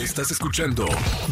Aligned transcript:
Estás 0.00 0.30
escuchando 0.30 0.86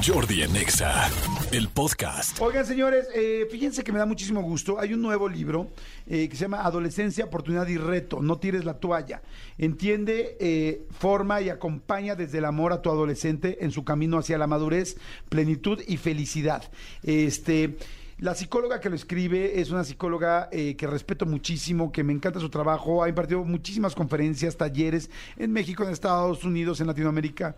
Jordi 0.06 0.42
Anexa, 0.42 1.08
el 1.52 1.70
podcast. 1.70 2.38
Oigan, 2.38 2.66
señores, 2.66 3.08
eh, 3.14 3.48
fíjense 3.50 3.82
que 3.82 3.92
me 3.92 3.98
da 3.98 4.04
muchísimo 4.04 4.42
gusto. 4.42 4.78
Hay 4.78 4.92
un 4.92 5.00
nuevo 5.00 5.26
libro 5.26 5.70
eh, 6.06 6.28
que 6.28 6.36
se 6.36 6.42
llama 6.42 6.60
Adolescencia, 6.60 7.24
Oportunidad 7.24 7.66
y 7.68 7.78
Reto. 7.78 8.20
No 8.20 8.38
tires 8.38 8.66
la 8.66 8.74
toalla. 8.74 9.22
Entiende, 9.56 10.36
eh, 10.38 10.86
forma 10.90 11.40
y 11.40 11.48
acompaña 11.48 12.14
desde 12.14 12.38
el 12.38 12.44
amor 12.44 12.74
a 12.74 12.82
tu 12.82 12.90
adolescente 12.90 13.64
en 13.64 13.70
su 13.70 13.84
camino 13.84 14.18
hacia 14.18 14.36
la 14.36 14.46
madurez, 14.46 14.98
plenitud 15.30 15.80
y 15.86 15.96
felicidad. 15.96 16.70
Este. 17.02 17.78
La 18.18 18.34
psicóloga 18.34 18.80
que 18.80 18.90
lo 18.90 18.96
escribe 18.96 19.60
es 19.60 19.70
una 19.70 19.84
psicóloga 19.84 20.50
que 20.50 20.86
respeto 20.88 21.24
muchísimo, 21.24 21.92
que 21.92 22.02
me 22.02 22.12
encanta 22.12 22.40
su 22.40 22.50
trabajo, 22.50 23.04
ha 23.04 23.08
impartido 23.08 23.44
muchísimas 23.44 23.94
conferencias, 23.94 24.56
talleres 24.56 25.08
en 25.36 25.52
México, 25.52 25.84
en 25.84 25.90
Estados 25.90 26.42
Unidos, 26.42 26.80
en 26.80 26.88
Latinoamérica. 26.88 27.54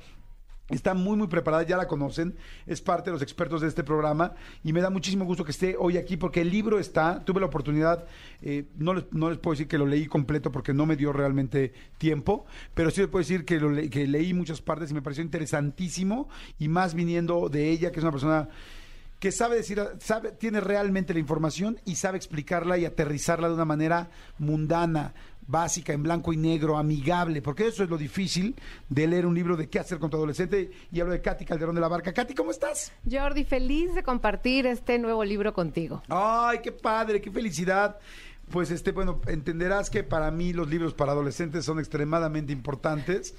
Está 0.71 0.95
muy, 0.95 1.17
muy 1.17 1.27
preparada, 1.27 1.63
ya 1.65 1.77
la 1.77 1.87
conocen, 1.89 2.37
es 2.67 2.81
parte 2.81 3.11
de 3.11 3.15
los 3.15 3.23
expertos 3.23 3.61
de 3.61 3.69
este 3.69 3.83
programa 3.83 4.35
y 4.63 4.73
me 4.73 4.81
da 4.81 4.89
muchísimo 4.91 5.25
gusto 5.25 5.45
que 5.45 5.51
esté 5.51 5.77
hoy 5.79 5.97
aquí 5.97 6.17
porque 6.17 6.41
el 6.43 6.51
libro 6.51 6.79
está, 6.79 7.25
tuve 7.25 7.41
la 7.41 7.47
oportunidad, 7.47 8.07
eh, 8.43 8.65
no, 8.77 8.95
les, 8.95 9.05
no 9.13 9.29
les 9.31 9.39
puedo 9.39 9.55
decir 9.55 9.67
que 9.69 9.79
lo 9.79 9.87
leí 9.87 10.07
completo 10.07 10.53
porque 10.53 10.73
no 10.73 10.87
me 10.87 10.97
dio 10.97 11.13
realmente 11.13 11.73
tiempo, 11.99 12.47
pero 12.75 12.91
sí 12.91 13.01
les 13.01 13.11
puedo 13.11 13.21
decir 13.23 13.45
que, 13.45 13.59
lo 13.59 13.71
le- 13.71 13.91
que 13.91 14.07
leí 14.07 14.33
muchas 14.33 14.61
partes 14.61 14.91
y 14.91 14.95
me 14.95 15.03
pareció 15.03 15.25
interesantísimo 15.25 16.29
y 16.59 16.69
más 16.69 16.95
viniendo 16.95 17.49
de 17.49 17.69
ella, 17.71 17.91
que 17.91 17.99
es 17.99 18.05
una 18.05 18.13
persona 18.13 18.49
que 19.19 19.33
sabe 19.33 19.57
decir, 19.57 19.79
sabe, 19.99 20.33
tiene 20.33 20.61
realmente 20.61 21.13
la 21.13 21.21
información 21.21 21.79
y 21.85 21.97
sabe 21.97 22.17
explicarla 22.17 22.79
y 22.79 22.87
aterrizarla 22.87 23.49
de 23.49 23.55
una 23.55 23.67
manera 23.67 24.09
mundana, 24.39 25.13
básica, 25.47 25.93
en 25.93 26.03
blanco 26.03 26.33
y 26.33 26.37
negro, 26.37 26.77
amigable, 26.77 27.43
porque 27.43 27.67
eso 27.67 27.83
es 27.83 27.91
lo 27.91 27.99
difícil 27.99 28.55
de 28.89 29.07
leer 29.07 29.27
un 29.27 29.35
libro 29.35 29.57
de 29.57 29.69
qué 29.69 29.79
hacer 29.79 29.99
con 29.99 30.11
tu 30.11 30.17
adolescente. 30.17 30.71
Y 30.93 31.01
hablo 31.01 31.13
de 31.13 31.21
Katy 31.21 31.45
Calderón 31.45 31.75
de 31.75 31.81
la 31.81 31.89
Barca. 31.89 32.13
Katy, 32.13 32.35
¿cómo 32.35 32.51
estás? 32.51 32.93
Jordi, 33.11 33.45
feliz 33.45 33.95
de 33.95 34.03
compartir 34.03 34.67
este 34.67 34.99
nuevo 34.99 35.25
libro 35.25 35.53
contigo. 35.53 36.03
Ay, 36.09 36.61
qué 36.63 36.73
padre, 36.73 37.21
qué 37.21 37.31
felicidad. 37.31 37.99
Pues 38.51 38.71
este, 38.71 38.93
bueno, 38.93 39.21
entenderás 39.29 39.91
que 39.91 40.03
para 40.03 40.31
mí 40.31 40.53
los 40.53 40.69
libros 40.69 40.93
para 40.95 41.13
adolescentes 41.13 41.65
son 41.65 41.79
extremadamente 41.79 42.53
importantes 42.53 43.35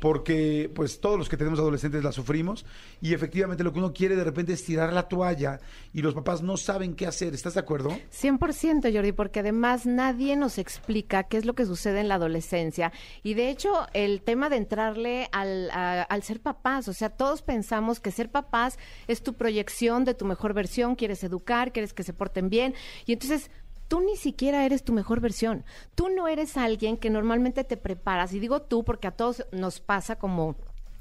porque 0.00 0.70
pues 0.74 1.00
todos 1.00 1.18
los 1.18 1.28
que 1.28 1.36
tenemos 1.36 1.58
adolescentes 1.58 2.02
la 2.02 2.12
sufrimos 2.12 2.66
y 3.00 3.14
efectivamente 3.14 3.62
lo 3.64 3.72
que 3.72 3.78
uno 3.78 3.92
quiere 3.92 4.16
de 4.16 4.24
repente 4.24 4.52
es 4.52 4.64
tirar 4.64 4.92
la 4.92 5.08
toalla 5.08 5.60
y 5.92 6.02
los 6.02 6.14
papás 6.14 6.42
no 6.42 6.56
saben 6.56 6.94
qué 6.94 7.06
hacer. 7.06 7.34
¿Estás 7.34 7.54
de 7.54 7.60
acuerdo? 7.60 7.90
100% 8.12 8.92
Jordi, 8.92 9.12
porque 9.12 9.40
además 9.40 9.86
nadie 9.86 10.36
nos 10.36 10.58
explica 10.58 11.24
qué 11.24 11.36
es 11.36 11.44
lo 11.44 11.54
que 11.54 11.64
sucede 11.64 12.00
en 12.00 12.08
la 12.08 12.16
adolescencia. 12.16 12.92
Y 13.22 13.34
de 13.34 13.50
hecho, 13.50 13.86
el 13.92 14.22
tema 14.22 14.48
de 14.48 14.56
entrarle 14.56 15.28
al, 15.32 15.70
a- 15.70 16.02
al 16.02 16.22
ser 16.22 16.40
papás, 16.40 16.88
o 16.88 16.92
sea, 16.92 17.10
todos 17.10 17.42
pensamos 17.42 18.00
que 18.00 18.10
ser 18.10 18.30
papás 18.30 18.78
es 19.06 19.22
tu 19.22 19.34
proyección 19.34 20.04
de 20.04 20.14
tu 20.14 20.24
mejor 20.24 20.54
versión, 20.54 20.96
quieres 20.96 21.22
educar, 21.24 21.72
quieres 21.72 21.92
que 21.94 22.02
se 22.02 22.12
porten 22.12 22.50
bien. 22.50 22.74
Y 23.06 23.12
entonces 23.12 23.50
tú 23.88 24.00
ni 24.00 24.16
siquiera 24.16 24.64
eres 24.64 24.84
tu 24.84 24.92
mejor 24.92 25.20
versión. 25.20 25.64
Tú 25.94 26.08
no 26.08 26.28
eres 26.28 26.56
alguien 26.56 26.96
que 26.96 27.10
normalmente 27.10 27.64
te 27.64 27.76
preparas. 27.76 28.32
Y 28.32 28.40
digo 28.40 28.62
tú 28.62 28.84
porque 28.84 29.08
a 29.08 29.12
todos 29.12 29.46
nos 29.52 29.80
pasa 29.80 30.16
como 30.16 30.56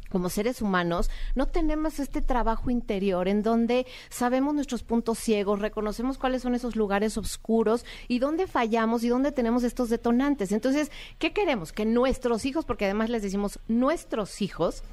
como 0.09 0.29
seres 0.29 0.61
humanos, 0.61 1.09
no 1.33 1.47
tenemos 1.47 1.99
este 1.99 2.21
trabajo 2.21 2.69
interior 2.69 3.27
en 3.27 3.43
donde 3.43 3.85
sabemos 4.09 4.53
nuestros 4.53 4.81
puntos 4.81 5.19
ciegos, 5.19 5.59
reconocemos 5.59 6.17
cuáles 6.17 6.41
son 6.41 6.55
esos 6.55 6.77
lugares 6.77 7.17
oscuros 7.17 7.83
y 8.07 8.19
dónde 8.19 8.47
fallamos 8.47 9.03
y 9.03 9.09
dónde 9.09 9.33
tenemos 9.33 9.63
estos 9.63 9.89
detonantes. 9.89 10.53
Entonces, 10.53 10.89
¿qué 11.19 11.33
queremos? 11.33 11.73
Que 11.73 11.85
nuestros 11.85 12.45
hijos, 12.45 12.63
porque 12.63 12.85
además 12.85 13.09
les 13.09 13.23
decimos 13.23 13.59
nuestros 13.67 14.41
hijos, 14.41 14.83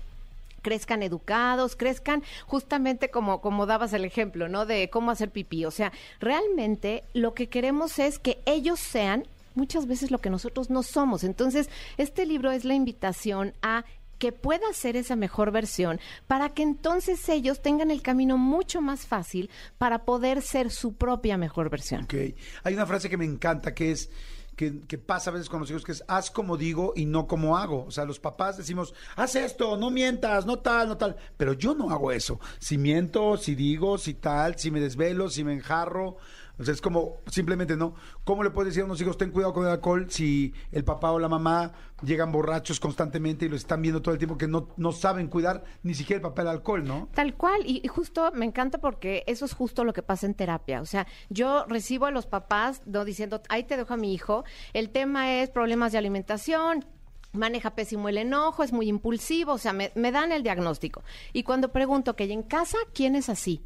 crezcan 0.63 1.03
educados, 1.03 1.77
crezcan 1.77 2.23
justamente 2.47 3.11
como, 3.11 3.41
como 3.41 3.67
dabas 3.67 3.93
el 3.93 4.05
ejemplo, 4.05 4.49
¿no? 4.49 4.65
De 4.67 4.89
cómo 4.91 5.11
hacer 5.11 5.31
pipí. 5.31 5.65
O 5.65 5.71
sea, 5.71 5.93
realmente 6.21 7.05
lo 7.13 7.35
que 7.35 7.49
queremos 7.49 7.99
es 7.99 8.19
que 8.19 8.41
ellos 8.47 8.81
sean 8.81 9.27
muchas 9.55 9.87
veces 9.87 10.11
lo 10.11 10.19
que 10.19 10.31
nosotros 10.31 10.71
no 10.71 10.83
somos. 10.83 11.25
Entonces, 11.25 11.69
este 11.99 12.27
libro 12.27 12.53
es 12.53 12.65
la 12.65 12.75
invitación 12.75 13.55
a 13.63 13.85
que 14.19 14.31
pueda 14.31 14.73
ser 14.73 14.95
esa 14.97 15.17
mejor 15.17 15.51
versión 15.51 15.99
para 16.29 16.51
que 16.51 16.63
entonces 16.63 17.29
ellos 17.29 17.61
tengan 17.61 17.91
el 17.91 18.03
camino 18.03 18.39
mucho 18.39 18.81
más 18.81 19.05
fácil 19.05 19.51
para 19.79 20.05
poder 20.05 20.43
ser 20.43 20.71
su 20.71 20.95
propia 20.95 21.37
mejor 21.37 21.71
versión. 21.71 22.05
Ok. 22.05 22.15
Hay 22.63 22.75
una 22.75 22.87
frase 22.87 23.11
que 23.11 23.17
me 23.17 23.25
encanta 23.25 23.75
que 23.75 23.91
es 23.91 24.11
que, 24.57 24.81
que 24.81 24.99
pasa 24.99 25.31
a 25.31 25.33
veces 25.33 25.49
con 25.49 25.61
los 25.61 25.71
hijos, 25.71 25.85
que 25.85 25.93
es 25.93 26.05
haz 26.09 26.31
como 26.31 26.57
digo 26.57 26.93
y 26.97 27.07
no 27.07 27.27
como 27.27 27.57
hago. 27.57 27.85
O 27.85 27.91
sea, 27.91 28.05
los 28.05 28.21
papás 28.21 28.57
decimos, 28.57 28.95
haz 29.17 29.37
esto, 29.37 29.77
no 29.77 29.91
mientas, 29.91 30.47
no 30.47 30.59
tal, 30.59 30.89
no 30.89 30.97
tal. 30.97 31.17
Pero 31.37 31.53
yo 31.55 31.75
no 31.75 31.91
hago 31.91 32.13
eso. 32.13 32.39
Si 32.59 32.79
miento, 32.79 33.37
si 33.37 33.55
digo, 33.55 33.99
si 33.99 34.15
tal, 34.15 34.59
si 34.59 34.71
me 34.71 34.81
desvelo, 34.81 35.31
si 35.31 35.45
me 35.45 35.55
enjarro. 35.55 36.17
O 36.59 36.65
sea, 36.65 36.75
es 36.75 36.81
como, 36.81 37.23
simplemente 37.27 37.77
no. 37.77 37.95
¿Cómo 38.25 38.45
le 38.45 38.51
puedes 38.51 38.73
decir 38.73 38.83
a 38.83 38.87
unos 38.87 39.01
hijos, 39.01 39.17
ten 39.17 39.31
cuidado 39.31 39.53
con 39.53 39.65
el 39.65 39.71
alcohol 39.71 40.07
si 40.11 40.53
el 40.71 40.85
papá 40.85 41.11
o 41.11 41.19
la 41.19 41.29
mamá 41.29 41.73
llegan 42.03 42.31
borrachos 42.33 42.79
constantemente 42.79 43.47
y 43.47 43.49
los 43.49 43.61
están 43.61 43.81
viendo 43.81 44.03
todo 44.03 44.13
el 44.13 44.19
tiempo 44.19 44.37
que 44.37 44.49
no, 44.49 44.69
no 44.77 44.93
saben 44.93 45.29
cuidar 45.29 45.65
ni 45.83 45.95
siquiera 45.95 46.19
el 46.19 46.23
papel 46.23 46.49
alcohol, 46.49 46.85
¿no? 46.85 47.09
Tal 47.15 47.35
cual, 47.35 47.63
y, 47.65 47.87
justo 47.89 48.31
me 48.33 48.45
encanta 48.45 48.79
porque 48.79 49.25
eso 49.27 49.45
es 49.45 49.55
justo 49.55 49.85
lo 49.85 49.93
que 49.93 50.03
pasa 50.03 50.27
en 50.27 50.35
terapia. 50.35 50.81
O 50.81 50.87
sea, 50.87 51.07
yo 51.31 51.65
recibo 51.67 52.07
a 52.07 52.11
los 52.11 52.27
papás 52.27 52.83
no 52.87 53.05
diciendo, 53.05 53.41
ahí 53.49 53.65
te 53.65 53.77
dejo 53.77 53.95
a 53.95 53.97
mi 53.97 54.13
hijo, 54.13 54.45
el 54.73 54.91
tema 54.91 55.41
es 55.41 55.51
problemas 55.51 55.93
de 55.93 55.99
alimentación. 55.99 56.85
Maneja 57.33 57.75
pésimo 57.75 58.11
el 58.11 58.19
enojo, 58.19 58.63
es 58.63 58.75
muy 58.75 58.89
impulsivo, 58.89 59.55
o 59.55 59.59
sea, 59.59 59.73
me, 59.73 59.91
me 59.95 60.13
dan 60.13 60.33
el 60.33 60.43
diagnóstico. 60.43 61.03
Y 61.33 61.45
cuando 61.45 61.73
pregunto 61.73 62.15
que 62.15 62.31
en 62.31 62.43
casa, 62.43 62.77
¿quién 62.93 63.17
es 63.17 63.31
así? 63.31 63.63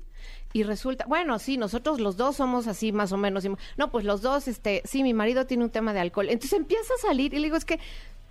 Y 0.57 0.63
resulta, 0.63 1.05
bueno, 1.07 1.39
sí, 1.39 1.59
nosotros 1.59 2.01
los 2.01 2.17
dos 2.17 2.37
somos 2.37 2.67
así 2.67 2.91
más 2.91 3.13
o 3.13 3.19
menos. 3.19 3.45
No, 3.77 3.91
pues 3.91 4.07
los 4.07 4.23
dos, 4.23 4.49
este, 4.49 4.81
sí, 4.87 5.03
mi 5.03 5.13
marido 5.13 5.45
tiene 5.45 5.65
un 5.65 5.69
tema 5.69 5.93
de 5.93 6.01
alcohol. 6.01 6.31
Entonces 6.31 6.59
empieza 6.59 6.95
a 6.95 7.07
salir 7.07 7.35
y 7.35 7.41
le 7.41 7.49
digo, 7.49 7.59
es 7.59 7.67
que, 7.67 7.79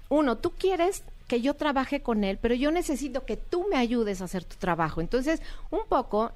uno, 0.10 0.36
tú 0.36 0.50
quieres 0.58 1.04
que 1.28 1.42
yo 1.42 1.54
trabaje 1.54 2.02
con 2.02 2.24
él, 2.24 2.40
pero 2.42 2.56
yo 2.56 2.72
necesito 2.72 3.28
que 3.28 3.38
tú 3.38 3.68
me 3.70 3.78
ayudes 3.78 4.22
a 4.22 4.24
hacer 4.24 4.44
tu 4.44 4.56
trabajo. 4.56 5.02
Entonces, 5.02 5.40
un 5.70 5.82
poco 5.88 6.32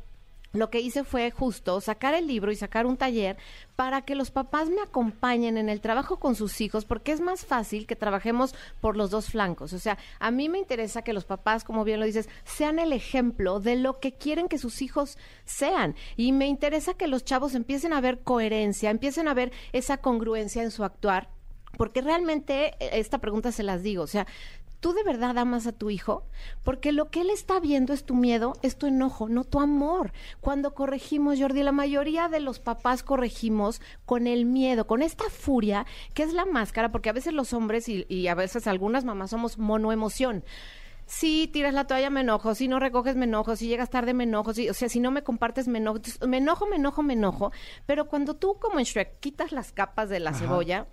lo 0.51 0.69
que 0.69 0.79
hice 0.79 1.03
fue 1.03 1.29
justo 1.31 1.79
sacar 1.81 2.13
el 2.13 2.27
libro 2.27 2.51
y 2.51 2.55
sacar 2.55 2.85
un 2.85 2.97
taller 2.97 3.37
para 3.75 4.01
que 4.01 4.15
los 4.15 4.31
papás 4.31 4.69
me 4.69 4.81
acompañen 4.81 5.57
en 5.57 5.69
el 5.69 5.79
trabajo 5.79 6.19
con 6.19 6.35
sus 6.35 6.59
hijos, 6.61 6.85
porque 6.85 7.11
es 7.11 7.21
más 7.21 7.45
fácil 7.45 7.85
que 7.85 7.95
trabajemos 7.95 8.55
por 8.81 8.97
los 8.97 9.11
dos 9.11 9.27
flancos. 9.29 9.73
O 9.73 9.79
sea, 9.79 9.97
a 10.19 10.31
mí 10.31 10.49
me 10.49 10.57
interesa 10.57 11.03
que 11.03 11.13
los 11.13 11.25
papás, 11.25 11.63
como 11.63 11.83
bien 11.83 11.99
lo 11.99 12.05
dices, 12.05 12.29
sean 12.43 12.79
el 12.79 12.93
ejemplo 12.93 13.59
de 13.59 13.75
lo 13.75 13.99
que 13.99 14.13
quieren 14.13 14.47
que 14.47 14.57
sus 14.57 14.81
hijos 14.81 15.17
sean. 15.45 15.95
Y 16.17 16.31
me 16.31 16.47
interesa 16.47 16.95
que 16.95 17.07
los 17.07 17.23
chavos 17.23 17.55
empiecen 17.55 17.93
a 17.93 18.01
ver 18.01 18.19
coherencia, 18.19 18.89
empiecen 18.89 19.27
a 19.27 19.33
ver 19.33 19.51
esa 19.71 19.97
congruencia 19.97 20.63
en 20.63 20.71
su 20.71 20.83
actuar. 20.83 21.29
Porque 21.77 22.01
realmente 22.01 22.73
eh, 22.79 22.89
esta 22.93 23.19
pregunta 23.19 23.51
se 23.51 23.63
las 23.63 23.83
digo, 23.83 24.03
o 24.03 24.07
sea, 24.07 24.27
¿tú 24.79 24.93
de 24.93 25.03
verdad 25.03 25.37
amas 25.37 25.67
a 25.67 25.71
tu 25.71 25.89
hijo? 25.89 26.23
Porque 26.63 26.91
lo 26.91 27.09
que 27.09 27.21
él 27.21 27.29
está 27.29 27.59
viendo 27.59 27.93
es 27.93 28.05
tu 28.05 28.15
miedo, 28.15 28.53
es 28.61 28.77
tu 28.77 28.87
enojo, 28.87 29.29
no 29.29 29.43
tu 29.43 29.59
amor. 29.59 30.11
Cuando 30.41 30.73
corregimos, 30.73 31.39
Jordi, 31.39 31.63
la 31.63 31.71
mayoría 31.71 32.29
de 32.29 32.39
los 32.39 32.59
papás 32.59 33.03
corregimos 33.03 33.81
con 34.05 34.27
el 34.27 34.45
miedo, 34.45 34.87
con 34.87 35.01
esta 35.01 35.29
furia, 35.29 35.85
que 36.13 36.23
es 36.23 36.33
la 36.33 36.45
máscara, 36.45 36.91
porque 36.91 37.09
a 37.09 37.13
veces 37.13 37.33
los 37.33 37.53
hombres 37.53 37.89
y, 37.89 38.05
y 38.09 38.27
a 38.27 38.35
veces 38.35 38.67
algunas 38.67 39.05
mamás 39.05 39.31
somos 39.31 39.57
monoemoción. 39.57 40.43
Si 41.09 41.47
tiras 41.47 41.73
la 41.73 41.87
toalla 41.87 42.11
me 42.11 42.21
enojo, 42.21 42.53
si 42.53 42.67
no 42.67 42.79
recoges 42.79 43.15
me 43.15 43.25
enojo, 43.25 43.55
si 43.55 43.67
llegas 43.67 43.89
tarde 43.89 44.13
me 44.13 44.25
enojo, 44.25 44.53
si, 44.53 44.69
o 44.69 44.75
sea, 44.75 44.89
si 44.89 44.99
no 44.99 45.09
me 45.09 45.23
compartes 45.23 45.67
me 45.67 45.79
enojo, 45.79 45.97
Entonces, 45.97 46.27
me 46.27 46.37
enojo, 46.37 46.67
me 46.67 46.75
enojo, 46.75 47.01
me 47.01 47.13
enojo, 47.13 47.51
pero 47.87 48.07
cuando 48.07 48.35
tú 48.35 48.59
como 48.59 48.77
en 48.77 48.85
Shrek 48.85 49.19
quitas 49.19 49.51
las 49.51 49.71
capas 49.71 50.09
de 50.09 50.19
la 50.19 50.35
cebolla, 50.35 50.85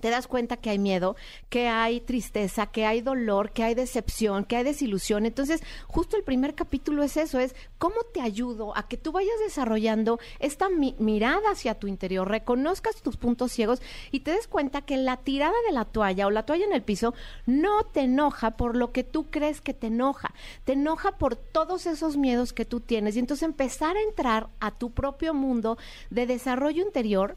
te 0.00 0.10
das 0.10 0.26
cuenta 0.26 0.56
que 0.56 0.70
hay 0.70 0.78
miedo, 0.78 1.16
que 1.48 1.68
hay 1.68 2.00
tristeza, 2.00 2.66
que 2.66 2.86
hay 2.86 3.00
dolor, 3.00 3.52
que 3.52 3.64
hay 3.64 3.74
decepción, 3.74 4.44
que 4.44 4.56
hay 4.56 4.64
desilusión. 4.64 5.26
Entonces, 5.26 5.62
justo 5.86 6.16
el 6.16 6.22
primer 6.24 6.54
capítulo 6.54 7.02
es 7.02 7.16
eso, 7.16 7.38
es 7.38 7.54
cómo 7.78 7.96
te 8.12 8.20
ayudo 8.20 8.76
a 8.76 8.88
que 8.88 8.96
tú 8.96 9.12
vayas 9.12 9.38
desarrollando 9.44 10.18
esta 10.38 10.68
mi- 10.68 10.94
mirada 10.98 11.50
hacia 11.50 11.78
tu 11.78 11.86
interior, 11.86 12.28
reconozcas 12.28 13.02
tus 13.02 13.16
puntos 13.16 13.52
ciegos 13.52 13.80
y 14.10 14.20
te 14.20 14.32
des 14.32 14.48
cuenta 14.48 14.82
que 14.82 14.96
la 14.96 15.16
tirada 15.16 15.54
de 15.66 15.72
la 15.72 15.84
toalla 15.84 16.26
o 16.26 16.30
la 16.30 16.44
toalla 16.44 16.64
en 16.66 16.72
el 16.72 16.82
piso 16.82 17.14
no 17.46 17.84
te 17.84 18.00
enoja 18.00 18.52
por 18.56 18.76
lo 18.76 18.92
que 18.92 19.04
tú 19.04 19.30
crees 19.30 19.60
que 19.60 19.74
te 19.74 19.88
enoja, 19.88 20.34
te 20.64 20.74
enoja 20.74 21.18
por 21.18 21.36
todos 21.36 21.86
esos 21.86 22.16
miedos 22.16 22.52
que 22.52 22.64
tú 22.64 22.80
tienes 22.80 23.16
y 23.16 23.18
entonces 23.18 23.42
empezar 23.44 23.96
a 23.96 24.02
entrar 24.02 24.48
a 24.60 24.70
tu 24.70 24.90
propio 24.92 25.34
mundo 25.34 25.78
de 26.10 26.26
desarrollo 26.26 26.82
interior 26.82 27.36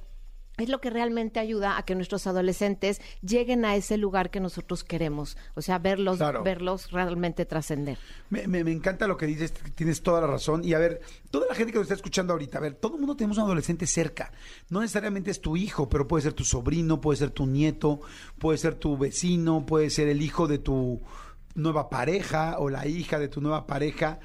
es 0.62 0.70
lo 0.70 0.80
que 0.80 0.90
realmente 0.90 1.40
ayuda 1.40 1.78
a 1.78 1.84
que 1.84 1.96
nuestros 1.96 2.28
adolescentes 2.28 3.02
lleguen 3.22 3.66
a 3.66 3.76
ese 3.76 3.98
lugar 3.98 4.30
que 4.30 4.40
nosotros 4.40 4.84
queremos, 4.84 5.38
o 5.56 5.62
sea, 5.62 5.78
verlos, 5.80 6.18
Claro. 6.18 6.44
verlos 6.44 6.92
realmente 6.92 7.46
trascender. 7.46 7.98
Me, 8.30 8.48
me- 8.48 8.64
me 8.64 8.72
encanta 8.72 9.08
lo 9.08 9.18
que 9.18 9.26
dices, 9.26 9.54
tienes 9.76 10.02
toda 10.02 10.22
la 10.22 10.28
razón. 10.28 10.64
Y 10.64 10.74
a 10.74 10.80
ver, 10.80 11.02
toda 11.30 11.48
la 11.48 11.56
gente 11.56 11.72
que 11.72 11.78
nos 11.80 11.86
está 11.86 11.96
escuchando 11.96 12.34
ahorita, 12.34 12.60
a 12.60 12.62
ver, 12.62 12.76
todo 12.76 12.94
el 12.96 13.00
mundo 13.00 13.16
tenemos 13.16 13.38
un 13.38 13.44
adolescente 13.44 13.88
cerca. 13.88 14.32
No 14.70 14.82
necesariamente 14.82 15.32
es 15.32 15.42
tu 15.42 15.58
hijo, 15.58 15.90
pero 15.90 16.08
puede 16.08 16.24
ser 16.24 16.34
tu 16.34 16.44
sobrino, 16.44 17.02
puede 17.02 17.18
ser 17.18 17.32
tu 17.32 17.46
nieto, 17.48 18.02
puede 18.40 18.58
ser 18.58 18.76
tu 18.76 18.98
vecino, 18.98 19.66
puede 19.66 19.90
ser 19.90 20.08
el 20.08 20.22
hijo 20.22 20.48
de 20.48 20.60
tu 20.60 21.02
nueva 21.56 21.90
pareja 21.90 22.56
o 22.60 22.70
la 22.70 22.88
hija 22.88 23.20
de 23.20 23.28
tu 23.28 23.42
nueva 23.42 23.68
pareja. 23.68 24.20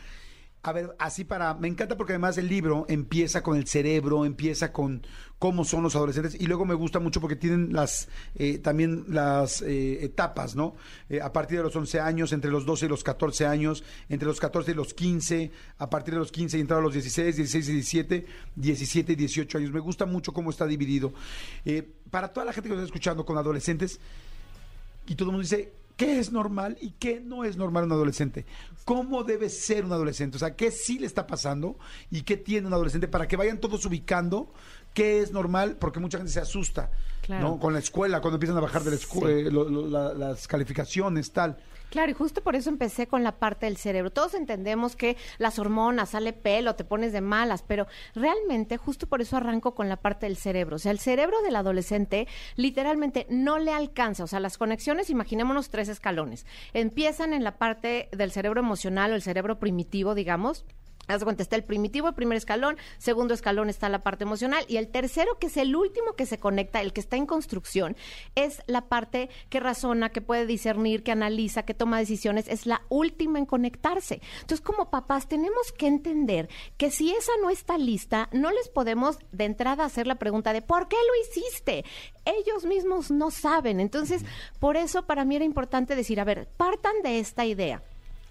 A 0.66 0.72
ver, 0.72 0.96
así 0.98 1.22
para, 1.22 1.54
me 1.54 1.68
encanta 1.68 1.96
porque 1.96 2.14
además 2.14 2.36
el 2.38 2.48
libro 2.48 2.86
empieza 2.88 3.40
con 3.40 3.56
el 3.56 3.68
cerebro, 3.68 4.24
empieza 4.24 4.72
con 4.72 5.06
cómo 5.38 5.64
son 5.64 5.84
los 5.84 5.94
adolescentes 5.94 6.34
y 6.34 6.48
luego 6.48 6.64
me 6.64 6.74
gusta 6.74 6.98
mucho 6.98 7.20
porque 7.20 7.36
tienen 7.36 7.72
las, 7.72 8.08
eh, 8.34 8.58
también 8.58 9.04
las 9.06 9.62
eh, 9.62 10.04
etapas, 10.04 10.56
¿no? 10.56 10.74
Eh, 11.08 11.20
a 11.20 11.32
partir 11.32 11.58
de 11.58 11.62
los 11.62 11.76
11 11.76 12.00
años, 12.00 12.32
entre 12.32 12.50
los 12.50 12.66
12 12.66 12.86
y 12.86 12.88
los 12.88 13.04
14 13.04 13.46
años, 13.46 13.84
entre 14.08 14.26
los 14.26 14.40
14 14.40 14.72
y 14.72 14.74
los 14.74 14.92
15, 14.92 15.52
a 15.78 15.88
partir 15.88 16.14
de 16.14 16.18
los 16.18 16.32
15 16.32 16.58
y 16.58 16.60
entrar 16.62 16.80
a 16.80 16.82
los 16.82 16.94
16, 16.94 17.36
16 17.36 17.68
y 17.68 17.72
17, 17.72 18.26
17 18.56 19.12
y 19.12 19.14
18 19.14 19.58
años. 19.58 19.70
Me 19.70 19.78
gusta 19.78 20.04
mucho 20.04 20.32
cómo 20.32 20.50
está 20.50 20.66
dividido. 20.66 21.14
Para 22.10 22.32
toda 22.32 22.44
la 22.44 22.52
gente 22.52 22.68
que 22.68 22.74
está 22.74 22.86
escuchando 22.86 23.24
con 23.24 23.38
adolescentes, 23.38 24.00
y 25.06 25.14
todo 25.14 25.28
el 25.28 25.36
mundo 25.36 25.42
dice, 25.42 25.85
¿qué 25.96 26.18
es 26.18 26.30
normal 26.32 26.76
y 26.80 26.90
qué 26.92 27.20
no 27.20 27.44
es 27.44 27.56
normal 27.56 27.84
un 27.84 27.92
adolescente? 27.92 28.46
¿Cómo 28.84 29.24
debe 29.24 29.48
ser 29.48 29.84
un 29.84 29.92
adolescente? 29.92 30.36
O 30.36 30.38
sea, 30.38 30.54
¿qué 30.54 30.70
sí 30.70 30.98
le 30.98 31.06
está 31.06 31.26
pasando 31.26 31.78
y 32.10 32.22
qué 32.22 32.36
tiene 32.36 32.66
un 32.66 32.72
adolescente 32.74 33.08
para 33.08 33.26
que 33.26 33.36
vayan 33.36 33.58
todos 33.58 33.84
ubicando 33.86 34.52
qué 34.94 35.20
es 35.20 35.32
normal? 35.32 35.76
Porque 35.80 35.98
mucha 36.00 36.18
gente 36.18 36.32
se 36.32 36.40
asusta, 36.40 36.90
Claro. 37.22 37.48
¿no? 37.48 37.58
Con 37.58 37.72
la 37.72 37.80
escuela, 37.80 38.20
cuando 38.20 38.36
empiezan 38.36 38.56
a 38.56 38.60
bajar 38.60 38.84
de 38.84 38.90
la 38.90 38.96
eh, 38.96 39.50
lo- 39.50 39.68
lo- 39.68 39.88
la- 39.88 40.14
las 40.14 40.46
calificaciones, 40.46 41.32
tal. 41.32 41.56
Claro, 41.90 42.10
y 42.10 42.14
justo 42.14 42.42
por 42.42 42.56
eso 42.56 42.68
empecé 42.68 43.06
con 43.06 43.22
la 43.22 43.38
parte 43.38 43.66
del 43.66 43.76
cerebro. 43.76 44.10
Todos 44.10 44.34
entendemos 44.34 44.96
que 44.96 45.16
las 45.38 45.58
hormonas, 45.58 46.10
sale 46.10 46.32
pelo, 46.32 46.74
te 46.74 46.84
pones 46.84 47.12
de 47.12 47.20
malas, 47.20 47.62
pero 47.62 47.86
realmente 48.14 48.76
justo 48.76 49.06
por 49.06 49.22
eso 49.22 49.36
arranco 49.36 49.74
con 49.74 49.88
la 49.88 49.96
parte 49.96 50.26
del 50.26 50.36
cerebro. 50.36 50.76
O 50.76 50.78
sea, 50.78 50.92
el 50.92 50.98
cerebro 50.98 51.40
del 51.42 51.56
adolescente 51.56 52.26
literalmente 52.56 53.26
no 53.30 53.58
le 53.58 53.72
alcanza. 53.72 54.24
O 54.24 54.26
sea, 54.26 54.40
las 54.40 54.58
conexiones, 54.58 55.10
imaginémonos 55.10 55.70
tres 55.70 55.88
escalones. 55.88 56.44
Empiezan 56.74 57.32
en 57.32 57.44
la 57.44 57.56
parte 57.56 58.08
del 58.12 58.32
cerebro 58.32 58.60
emocional 58.60 59.12
o 59.12 59.14
el 59.14 59.22
cerebro 59.22 59.58
primitivo, 59.60 60.14
digamos. 60.14 60.64
Haz 61.08 61.22
cuenta, 61.22 61.42
está 61.42 61.56
el 61.56 61.64
primitivo, 61.64 62.08
el 62.08 62.14
primer 62.14 62.36
escalón, 62.36 62.76
segundo 62.98 63.32
escalón 63.32 63.68
está 63.68 63.88
la 63.88 64.02
parte 64.02 64.24
emocional 64.24 64.64
y 64.68 64.76
el 64.76 64.88
tercero, 64.88 65.38
que 65.38 65.46
es 65.46 65.56
el 65.56 65.76
último 65.76 66.14
que 66.14 66.26
se 66.26 66.38
conecta, 66.38 66.80
el 66.80 66.92
que 66.92 67.00
está 67.00 67.16
en 67.16 67.26
construcción, 67.26 67.96
es 68.34 68.60
la 68.66 68.82
parte 68.82 69.30
que 69.48 69.60
razona, 69.60 70.10
que 70.10 70.20
puede 70.20 70.46
discernir, 70.46 71.04
que 71.04 71.12
analiza, 71.12 71.62
que 71.62 71.74
toma 71.74 71.98
decisiones, 71.98 72.48
es 72.48 72.66
la 72.66 72.82
última 72.88 73.38
en 73.38 73.46
conectarse. 73.46 74.20
Entonces, 74.40 74.60
como 74.60 74.90
papás, 74.90 75.28
tenemos 75.28 75.72
que 75.72 75.86
entender 75.86 76.48
que 76.76 76.90
si 76.90 77.12
esa 77.12 77.32
no 77.40 77.50
está 77.50 77.78
lista, 77.78 78.28
no 78.32 78.50
les 78.50 78.68
podemos 78.68 79.18
de 79.30 79.44
entrada 79.44 79.84
hacer 79.84 80.06
la 80.06 80.16
pregunta 80.16 80.52
de 80.52 80.62
¿por 80.62 80.88
qué 80.88 80.96
lo 80.96 81.22
hiciste? 81.22 81.84
Ellos 82.24 82.64
mismos 82.64 83.10
no 83.10 83.30
saben. 83.30 83.78
Entonces, 83.78 84.24
por 84.58 84.76
eso 84.76 85.06
para 85.06 85.24
mí 85.24 85.36
era 85.36 85.44
importante 85.44 85.94
decir, 85.94 86.20
a 86.20 86.24
ver, 86.24 86.48
partan 86.56 87.02
de 87.02 87.20
esta 87.20 87.44
idea 87.44 87.82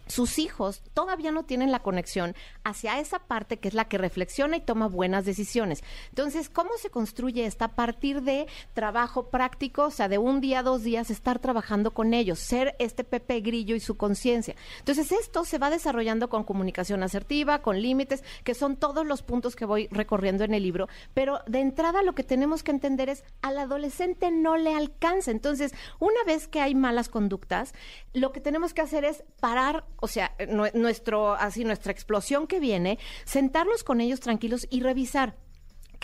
sus 0.08 0.40
hijos 0.40 0.82
todavía 0.94 1.32
no 1.32 1.44
tienen 1.44 1.72
la 1.72 1.80
conexión 1.80 2.36
hacia 2.64 3.00
esa 3.00 3.20
parte 3.20 3.58
que 3.58 3.68
es 3.68 3.74
la 3.74 3.88
que 3.88 3.98
reflexiona 3.98 4.58
y 4.58 4.62
toma 4.62 4.88
buenas 4.88 5.26
decisiones. 5.26 5.84
Entonces, 6.10 6.50
¿cómo 6.50 6.72
se 6.78 6.90
construye 6.90 7.46
esta? 7.46 7.66
A 7.66 7.76
partir 7.76 8.22
de 8.22 8.48
trabajo 8.74 9.30
práctico, 9.30 9.84
o 9.86 9.92
sea, 9.92 10.08
de 10.08 10.18
un 10.18 10.42
día, 10.42 10.64
dos 10.64 10.84
días, 10.84 11.10
estar 11.10 11.40
trabajando 11.40 11.92
con 11.92 12.14
ellos, 12.14 12.40
ser 12.40 12.76
este 12.80 13.04
Pepe 13.04 13.40
Grillo 13.42 13.76
y 13.76 13.80
su 13.80 13.98
conciencia. 13.98 14.56
Entonces, 14.80 15.12
esto 15.12 15.46
se 15.46 15.58
va 15.58 15.70
desarrollando 15.70 16.30
con 16.30 16.44
comunicación 16.44 17.04
asertiva, 17.04 17.62
con 17.62 17.82
límites, 17.82 18.24
que 18.44 18.54
son 18.54 18.78
todos 18.78 19.06
los 19.06 19.22
puntos 19.22 19.56
que 19.56 19.66
voy 19.66 19.88
recorriendo 19.92 20.44
en 20.44 20.54
el 20.54 20.64
libro, 20.64 20.88
pero 21.14 21.40
de 21.48 21.60
entrada 21.60 22.04
lo 22.04 22.16
que 22.16 22.24
tenemos 22.24 22.64
que 22.64 22.72
entender 22.72 23.10
es 23.10 23.24
al 23.42 23.58
adolescente 23.58 24.32
no 24.32 24.58
le 24.58 24.74
alcanza. 24.74 25.32
Entonces, 25.32 25.74
una 26.00 26.24
vez 26.26 26.48
que 26.48 26.62
hay 26.62 26.76
malas 26.76 27.10
conductas, 27.10 27.74
lo 28.14 28.32
que 28.32 28.42
tenemos 28.42 28.74
que 28.74 28.82
hacer 28.82 29.06
es 29.06 29.24
parar, 29.40 29.86
o 29.98 30.08
sea, 30.08 30.36
nue- 30.40 30.74
nuestro 30.74 31.34
así 31.34 31.64
nuestra 31.64 31.92
explosión 31.92 32.48
que 32.48 32.60
viene, 32.60 33.00
sentarnos 33.26 33.84
con 33.84 34.02
ellos 34.02 34.20
tranquilos 34.20 34.68
y 34.70 34.82
revisar 34.82 35.36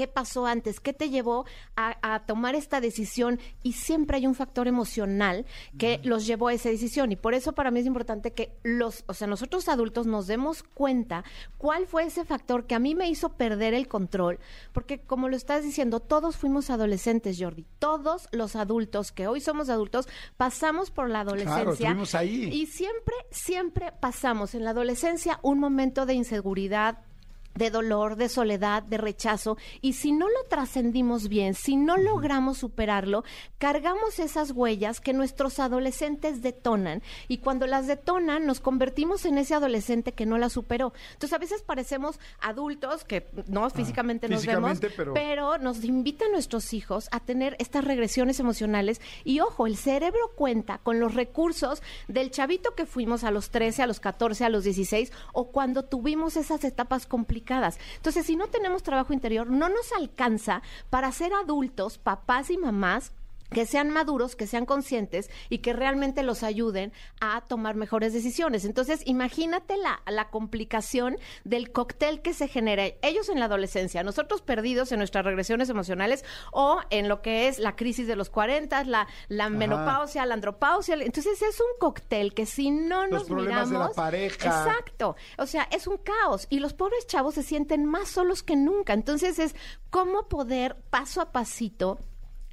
¿Qué 0.01 0.07
pasó 0.07 0.47
antes? 0.47 0.79
¿Qué 0.79 0.93
te 0.93 1.11
llevó 1.11 1.45
a, 1.75 1.95
a 2.01 2.25
tomar 2.25 2.55
esta 2.55 2.81
decisión? 2.81 3.39
Y 3.61 3.73
siempre 3.73 4.17
hay 4.17 4.25
un 4.25 4.33
factor 4.33 4.67
emocional 4.67 5.45
que 5.77 5.99
los 6.03 6.25
llevó 6.25 6.47
a 6.47 6.53
esa 6.55 6.69
decisión. 6.69 7.11
Y 7.11 7.15
por 7.17 7.35
eso 7.35 7.51
para 7.51 7.69
mí 7.69 7.81
es 7.81 7.85
importante 7.85 8.33
que 8.33 8.57
los, 8.63 9.03
o 9.05 9.13
sea, 9.13 9.27
nosotros 9.27 9.69
adultos 9.69 10.07
nos 10.07 10.25
demos 10.25 10.63
cuenta 10.63 11.23
cuál 11.59 11.85
fue 11.85 12.05
ese 12.05 12.25
factor 12.25 12.65
que 12.65 12.73
a 12.73 12.79
mí 12.79 12.95
me 12.95 13.11
hizo 13.11 13.33
perder 13.33 13.75
el 13.75 13.87
control. 13.87 14.39
Porque 14.73 15.01
como 15.01 15.29
lo 15.29 15.35
estás 15.35 15.61
diciendo, 15.61 15.99
todos 15.99 16.35
fuimos 16.35 16.71
adolescentes, 16.71 17.37
Jordi. 17.39 17.67
Todos 17.77 18.27
los 18.31 18.55
adultos 18.55 19.11
que 19.11 19.27
hoy 19.27 19.39
somos 19.39 19.69
adultos 19.69 20.07
pasamos 20.35 20.89
por 20.89 21.11
la 21.11 21.19
adolescencia. 21.19 21.95
ahí. 22.15 22.49
Y 22.51 22.65
siempre, 22.65 23.13
siempre 23.29 23.91
pasamos 23.99 24.55
en 24.55 24.63
la 24.63 24.71
adolescencia 24.71 25.39
un 25.43 25.59
momento 25.59 26.07
de 26.07 26.15
inseguridad, 26.15 27.03
de 27.55 27.69
dolor, 27.69 28.15
de 28.15 28.29
soledad, 28.29 28.83
de 28.83 28.97
rechazo, 28.97 29.57
y 29.81 29.93
si 29.93 30.11
no 30.11 30.27
lo 30.29 30.43
trascendimos 30.49 31.27
bien, 31.27 31.53
si 31.53 31.75
no 31.75 31.97
logramos 31.97 32.57
superarlo, 32.57 33.23
cargamos 33.57 34.19
esas 34.19 34.51
huellas 34.51 34.99
que 35.01 35.13
nuestros 35.13 35.59
adolescentes 35.59 36.41
detonan, 36.41 37.01
y 37.27 37.37
cuando 37.39 37.67
las 37.67 37.87
detonan 37.87 38.45
nos 38.45 38.59
convertimos 38.59 39.25
en 39.25 39.37
ese 39.37 39.53
adolescente 39.53 40.13
que 40.13 40.25
no 40.25 40.37
la 40.37 40.49
superó. 40.49 40.93
Entonces 41.13 41.33
a 41.33 41.37
veces 41.39 41.61
parecemos 41.61 42.19
adultos 42.39 43.03
que 43.03 43.27
no 43.47 43.69
físicamente 43.69 44.27
nos 44.29 44.41
vemos, 44.55 44.79
pero- 44.79 45.13
pero 45.13 45.57
nos 45.57 45.83
invitan 45.83 46.31
nuestros 46.31 46.73
hijos 46.73 47.07
a 47.11 47.19
tener 47.19 47.55
estas 47.59 47.83
regresiones 47.83 48.39
emocionales 48.39 49.01
y 49.23 49.39
ojo, 49.41 49.67
el 49.67 49.77
cerebro 49.77 50.31
cuenta 50.35 50.79
con 50.79 50.99
los 50.99 51.13
recursos 51.15 51.81
del 52.07 52.31
chavito 52.31 52.75
que 52.75 52.85
fuimos 52.85 53.23
a 53.23 53.31
los 53.31 53.49
13, 53.49 53.83
a 53.83 53.87
los 53.87 53.99
14, 53.99 54.45
a 54.45 54.49
los 54.49 54.63
16 54.63 55.11
o 55.33 55.51
cuando 55.51 55.83
tuvimos 55.83 56.37
esas 56.37 56.63
etapas 56.63 57.05
complicadas. 57.05 57.40
Entonces, 57.95 58.25
si 58.25 58.35
no 58.35 58.47
tenemos 58.47 58.83
trabajo 58.83 59.13
interior, 59.13 59.49
no 59.49 59.69
nos 59.69 59.91
alcanza 59.93 60.61
para 60.89 61.11
ser 61.11 61.33
adultos, 61.33 61.97
papás 61.97 62.49
y 62.49 62.57
mamás 62.57 63.13
que 63.51 63.65
sean 63.65 63.89
maduros, 63.89 64.35
que 64.35 64.47
sean 64.47 64.65
conscientes 64.65 65.29
y 65.49 65.59
que 65.59 65.73
realmente 65.73 66.23
los 66.23 66.43
ayuden 66.43 66.93
a 67.19 67.41
tomar 67.41 67.75
mejores 67.75 68.13
decisiones. 68.13 68.65
Entonces, 68.65 69.01
imagínate 69.05 69.77
la, 69.77 70.01
la 70.07 70.29
complicación 70.29 71.17
del 71.43 71.71
cóctel 71.71 72.21
que 72.21 72.33
se 72.33 72.47
genera 72.47 72.85
ellos 73.01 73.29
en 73.29 73.39
la 73.39 73.45
adolescencia, 73.45 74.03
nosotros 74.03 74.41
perdidos 74.41 74.91
en 74.91 74.99
nuestras 74.99 75.25
regresiones 75.25 75.69
emocionales 75.69 76.23
o 76.51 76.79
en 76.89 77.09
lo 77.09 77.21
que 77.21 77.47
es 77.47 77.59
la 77.59 77.75
crisis 77.75 78.07
de 78.07 78.15
los 78.15 78.29
40, 78.29 78.85
la, 78.85 79.07
la 79.27 79.49
menopausia, 79.49 80.25
la 80.25 80.35
andropausia. 80.35 80.95
Entonces, 80.95 81.41
es 81.41 81.59
un 81.59 81.77
cóctel 81.79 82.33
que 82.33 82.45
si 82.45 82.71
no 82.71 83.03
Los 83.07 83.11
nos 83.11 83.23
problemas 83.25 83.69
de 83.69 83.73
la 83.73 83.79
miramos... 83.79 83.95
pareja. 83.95 84.45
Exacto. 84.45 85.15
O 85.37 85.45
sea, 85.45 85.67
es 85.71 85.87
un 85.87 85.97
caos 85.97 86.47
y 86.49 86.59
los 86.59 86.73
pobres 86.73 87.05
chavos 87.07 87.35
se 87.35 87.43
sienten 87.43 87.85
más 87.85 88.07
solos 88.07 88.43
que 88.43 88.55
nunca. 88.55 88.93
Entonces, 88.93 89.39
es 89.39 89.55
cómo 89.89 90.29
poder 90.29 90.77
paso 90.89 91.21
a 91.21 91.31
pasito 91.31 91.99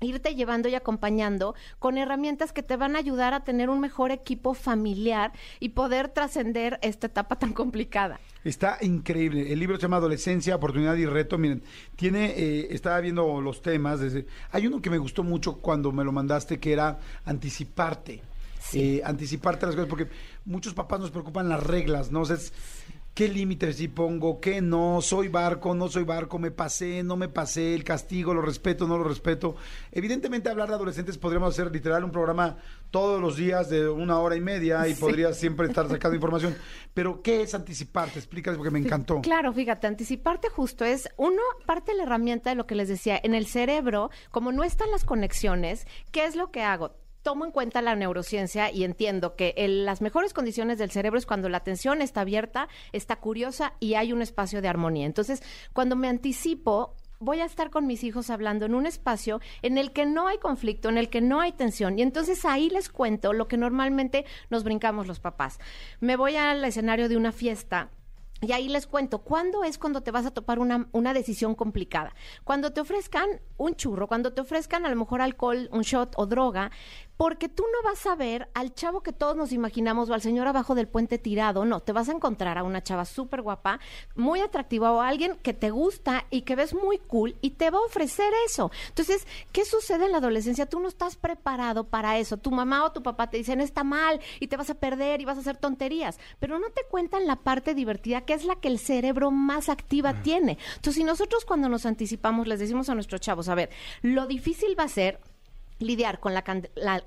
irte 0.01 0.35
llevando 0.35 0.69
y 0.69 0.75
acompañando 0.75 1.55
con 1.79 1.99
herramientas 1.99 2.53
que 2.53 2.63
te 2.63 2.77
van 2.77 2.97
a 2.97 2.99
ayudar 2.99 3.35
a 3.35 3.45
tener 3.45 3.71
un 3.71 3.81
mejor 3.81 4.11
equipo 4.11 4.55
familiar 4.55 5.33
y 5.61 5.71
poder 5.71 6.09
trascender 6.09 6.79
esta 6.83 7.07
etapa 7.07 7.37
tan 7.37 7.53
complicada. 7.53 8.21
Está 8.45 8.79
increíble. 8.81 9.53
El 9.53 9.59
libro 9.59 9.77
se 9.77 9.83
llama 9.83 9.97
Adolescencia, 9.97 10.57
Oportunidad 10.57 10.95
y 10.97 11.07
Reto. 11.07 11.39
Miren, 11.39 11.63
tiene, 11.97 12.31
eh, 12.37 12.69
estaba 12.71 13.01
viendo 13.01 13.41
los 13.41 13.63
temas. 13.63 14.01
Desde, 14.01 14.27
hay 14.53 14.67
uno 14.67 14.81
que 14.81 14.91
me 14.91 14.99
gustó 14.99 15.25
mucho 15.25 15.59
cuando 15.59 15.93
me 15.93 16.05
lo 16.05 16.13
mandaste, 16.13 16.59
que 16.59 16.73
era 16.73 16.99
anticiparte. 17.25 18.23
Sí. 18.61 18.99
Eh, 18.99 19.03
anticiparte 19.05 19.67
las 19.67 19.75
cosas, 19.75 19.89
porque 19.89 20.09
muchos 20.45 20.75
papás 20.75 21.01
nos 21.01 21.11
preocupan 21.11 21.49
las 21.49 21.63
reglas, 21.63 22.11
¿no? 22.11 22.21
O 22.21 22.25
sea, 22.25 22.37
es, 22.37 22.53
¿Qué 23.19 23.27
límites 23.27 23.75
sí 23.79 23.89
pongo? 23.89 24.41
¿Qué 24.41 24.61
no? 24.61 25.03
¿Soy 25.03 25.27
barco? 25.27 25.75
¿No 25.75 25.89
soy 25.89 26.05
barco? 26.05 26.39
¿Me 26.39 26.53
pasé? 26.53 27.03
¿No 27.03 27.17
me 27.17 27.27
pasé? 27.29 27.75
¿El 27.75 27.83
castigo? 27.83 28.33
¿Lo 28.33 28.43
respeto? 28.43 28.87
¿No 28.87 28.97
lo 28.97 29.03
respeto? 29.03 29.57
Evidentemente 29.91 30.49
hablar 30.49 30.69
de 30.69 30.77
adolescentes 30.77 31.19
podríamos 31.19 31.53
hacer 31.53 31.73
literal 31.73 32.05
un 32.05 32.13
programa 32.13 32.59
todos 32.93 33.21
los 33.21 33.37
días 33.37 33.69
de 33.71 33.89
una 33.89 34.21
hora 34.21 34.37
y 34.37 34.41
media 34.41 34.87
y 34.87 34.95
Sí. 34.95 35.01
podría 35.01 35.33
siempre 35.33 35.67
estar 35.67 35.89
sacando 35.89 36.15
información. 36.15 36.55
Pero 36.95 37.21
¿qué 37.21 37.43
es 37.43 37.55
anticiparte? 37.57 38.21
Explícales 38.21 38.57
porque 38.57 38.71
me 38.71 38.79
encantó. 38.79 39.21
Claro, 39.21 39.53
fíjate, 39.53 39.89
anticiparte 39.89 40.49
justo 40.49 40.85
es, 40.85 41.09
uno, 41.17 41.43
parte 41.67 41.91
de 41.91 41.97
la 41.99 42.05
herramienta 42.05 42.51
de 42.51 42.55
lo 42.55 42.69
que 42.69 42.77
les 42.77 42.87
decía, 42.87 43.19
en 43.21 43.35
el 43.35 43.47
cerebro, 43.49 44.13
como 44.31 44.53
no 44.53 44.63
están 44.63 44.93
las 44.93 45.05
conexiones, 45.05 45.89
¿qué 46.13 46.25
es 46.25 46.37
lo 46.37 46.53
que 46.53 46.63
hago? 46.63 46.95
Tomo 47.29 47.45
en 47.45 47.51
cuenta 47.51 47.83
la 47.83 47.95
neurociencia 47.95 48.71
y 48.73 48.85
entiendo 48.85 49.37
que 49.37 49.53
las 49.69 50.01
mejores 50.01 50.33
condiciones 50.33 50.79
del 50.79 50.91
cerebro 50.91 51.19
es 51.19 51.27
cuando 51.27 51.51
la 51.51 51.59
atención 51.59 52.01
está 52.01 52.23
abierta, 52.23 52.69
está 52.93 53.17
curiosa 53.17 53.75
y 53.81 53.97
hay 53.97 54.15
un 54.15 54.23
espacio 54.23 54.63
de 54.63 54.69
armonía. 54.69 55.05
Entonces, 55.05 55.43
cuando 55.75 55.95
me 55.95 56.09
anticipo, 56.09 56.97
voy 57.19 57.41
a 57.41 57.45
estar 57.45 57.69
con 57.69 57.87
mis 57.87 58.03
hijos 58.03 58.31
hablando 58.31 58.65
en 58.65 58.75
un 58.75 58.87
espacio 58.87 59.43
en 59.61 59.77
el 59.77 59.93
que 59.93 60.07
no 60.07 60.27
hay 60.27 60.39
conflicto, 60.39 60.89
en 60.89 60.97
el 60.97 61.11
que 61.11 61.21
no 61.21 61.43
hay 61.43 61.53
tensión. 61.53 61.99
Y 61.99 62.03
entonces 62.03 62.47
ahí 62.47 62.71
les 62.71 62.89
cuento 62.89 63.35
lo 63.35 63.47
que 63.47 63.59
normalmente 63.59 64.25
nos 64.49 64.65
brincamos 64.65 65.07
los 65.07 65.21
papás. 65.21 65.59
Me 66.01 66.17
voy 66.17 66.37
al 66.37 66.65
escenario 66.65 67.11
de 67.11 67.19
una 67.19 67.33
fiesta. 67.33 67.91
Y 68.41 68.53
ahí 68.53 68.71
les 68.71 68.87
cuento, 68.87 69.19
¿cuándo 69.19 69.65
es 69.65 69.77
cuando 69.77 70.03
te 70.03 70.13
vas 70.13 70.25
a 70.25 70.31
topar 70.31 70.61
una, 70.61 70.89
una 70.93 71.13
decisión 71.13 71.55
complicada? 71.55 72.15
Cuando 72.45 72.73
te 72.73 72.81
ofrezcan 72.81 73.29
un 73.59 73.75
churro, 73.75 74.07
cuando 74.07 74.33
te 74.33 74.41
ofrezcan 74.41 74.87
a 74.87 74.89
lo 74.89 74.97
mejor 74.97 75.21
alcohol, 75.21 75.69
un 75.73 75.83
shot 75.83 76.15
o 76.17 76.27
droga, 76.27 76.71
porque 77.19 77.49
tú 77.49 77.65
no 77.65 77.91
vas 77.91 78.07
a 78.07 78.15
ver 78.15 78.49
al 78.55 78.73
chavo 78.75 79.03
que 79.03 79.13
todos 79.13 79.37
nos 79.37 79.53
imaginamos 79.53 80.09
o 80.09 80.15
al 80.15 80.23
señor 80.23 80.47
abajo 80.47 80.77
del 80.77 80.87
puente 80.87 81.19
tirado, 81.19 81.65
no, 81.65 81.81
te 81.81 81.93
vas 81.93 82.09
a 82.09 82.13
encontrar 82.13 82.57
a 82.57 82.63
una 82.63 82.83
chava 82.83 83.05
súper 83.05 83.43
guapa, 83.43 83.81
muy 84.15 84.41
atractiva 84.41 84.93
o 84.93 85.01
a 85.01 85.09
alguien 85.09 85.37
que 85.43 85.53
te 85.53 85.71
gusta 85.71 86.27
y 86.31 86.43
que 86.43 86.55
ves 86.55 86.75
muy 86.75 86.99
cool 86.99 87.37
y 87.41 87.51
te 87.51 87.71
va 87.71 87.79
a 87.79 87.83
ofrecer 87.87 88.33
eso. 88.47 88.71
Entonces, 88.89 89.27
¿qué 89.51 89.65
sucede 89.65 90.07
en 90.07 90.13
la 90.13 90.19
adolescencia? 90.19 90.67
Tú 90.67 90.79
no 90.79 90.87
estás 90.87 91.17
preparado 91.17 91.89
para 91.89 92.19
eso. 92.19 92.37
Tu 92.37 92.53
mamá 92.53 92.85
o 92.85 92.93
tu 92.93 93.03
papá 93.03 93.29
te 93.29 93.37
dicen 93.37 93.61
está 93.61 93.83
mal 93.83 94.21
y 94.39 94.47
te 94.47 94.57
vas 94.57 94.71
a 94.71 94.77
perder 94.77 95.21
y 95.21 95.25
vas 95.25 95.39
a 95.39 95.41
hacer 95.41 95.57
tonterías, 95.57 96.21
pero 96.39 96.61
no 96.61 96.71
te 96.71 96.83
cuentan 96.89 97.27
la 97.27 97.37
parte 97.37 97.75
divertida 97.75 98.21
que 98.21 98.35
es 98.35 98.45
la 98.45 98.55
que 98.57 98.69
el 98.69 98.79
cerebro 98.79 99.33
más 99.33 99.69
activa 99.69 100.23
tiene. 100.23 100.57
Entonces, 100.77 100.95
si 100.95 101.03
nosotros 101.03 101.45
cuando 101.45 101.69
nos 101.69 101.85
anticipamos 101.85 102.47
les 102.47 102.61
decimos 102.61 102.89
a 102.89 102.95
nuestros 102.95 103.21
chavos, 103.21 103.48
a 103.49 103.55
ver, 103.55 103.71
lo 104.03 104.27
difícil 104.27 104.79
va 104.79 104.85
a 104.85 104.89
ser 104.89 105.21
lidiar 105.79 106.21
con 106.21 106.35
la, 106.35 106.43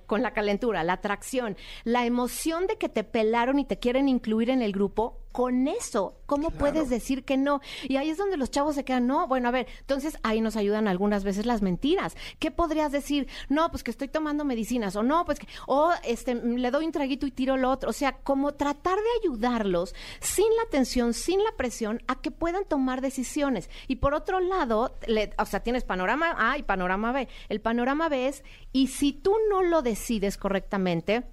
con 0.05 0.21
la 0.21 0.33
calentura, 0.33 0.83
la 0.83 0.93
atracción, 0.93 1.57
la 1.83 2.05
emoción 2.05 2.67
de 2.67 2.77
que 2.77 2.89
te 2.89 3.03
pelaron 3.03 3.59
y 3.59 3.65
te 3.65 3.79
quieren 3.79 4.07
incluir 4.07 4.49
en 4.49 4.61
el 4.61 4.71
grupo, 4.71 5.19
con 5.31 5.67
eso, 5.67 6.15
¿cómo 6.25 6.51
puedes 6.51 6.89
decir 6.89 7.23
que 7.23 7.37
no? 7.37 7.61
Y 7.83 7.97
ahí 7.97 8.09
es 8.09 8.17
donde 8.17 8.37
los 8.37 8.51
chavos 8.51 8.75
se 8.75 8.83
quedan, 8.83 9.07
no, 9.07 9.27
bueno, 9.27 9.47
a 9.47 9.51
ver, 9.51 9.67
entonces 9.79 10.17
ahí 10.23 10.41
nos 10.41 10.55
ayudan 10.55 10.87
algunas 10.87 11.23
veces 11.23 11.45
las 11.45 11.61
mentiras. 11.61 12.15
¿Qué 12.39 12.51
podrías 12.51 12.91
decir? 12.91 13.27
No, 13.49 13.69
pues 13.71 13.83
que 13.83 13.91
estoy 13.91 14.07
tomando 14.07 14.45
medicinas, 14.45 14.95
o 14.95 15.03
no, 15.03 15.25
pues 15.25 15.39
que, 15.39 15.47
o 15.67 15.91
este, 16.03 16.35
le 16.35 16.71
doy 16.71 16.85
un 16.85 16.91
traguito 16.91 17.25
y 17.25 17.31
tiro 17.31 17.57
lo 17.57 17.69
otro. 17.69 17.89
O 17.89 17.93
sea, 17.93 18.13
como 18.13 18.53
tratar 18.53 18.97
de 18.97 19.19
ayudarlos 19.21 19.95
sin 20.19 20.47
la 20.57 20.69
tensión, 20.69 21.13
sin 21.13 21.43
la 21.43 21.51
presión, 21.57 22.01
a 22.07 22.21
que 22.21 22.31
puedan 22.31 22.65
tomar 22.65 23.01
decisiones. 23.01 23.69
Y 23.87 23.97
por 23.97 24.13
otro 24.13 24.39
lado, 24.39 24.95
o 25.37 25.45
sea, 25.45 25.61
tienes 25.61 25.83
panorama 25.83 26.35
A 26.37 26.57
y 26.57 26.63
panorama 26.63 27.11
B. 27.11 27.27
El 27.49 27.61
panorama 27.61 28.09
B 28.09 28.27
es, 28.27 28.43
y 28.71 28.87
si 28.87 29.13
tú 29.13 29.35
no 29.49 29.63
lo 29.63 29.81
decides 29.81 30.37
correctamente, 30.37 31.23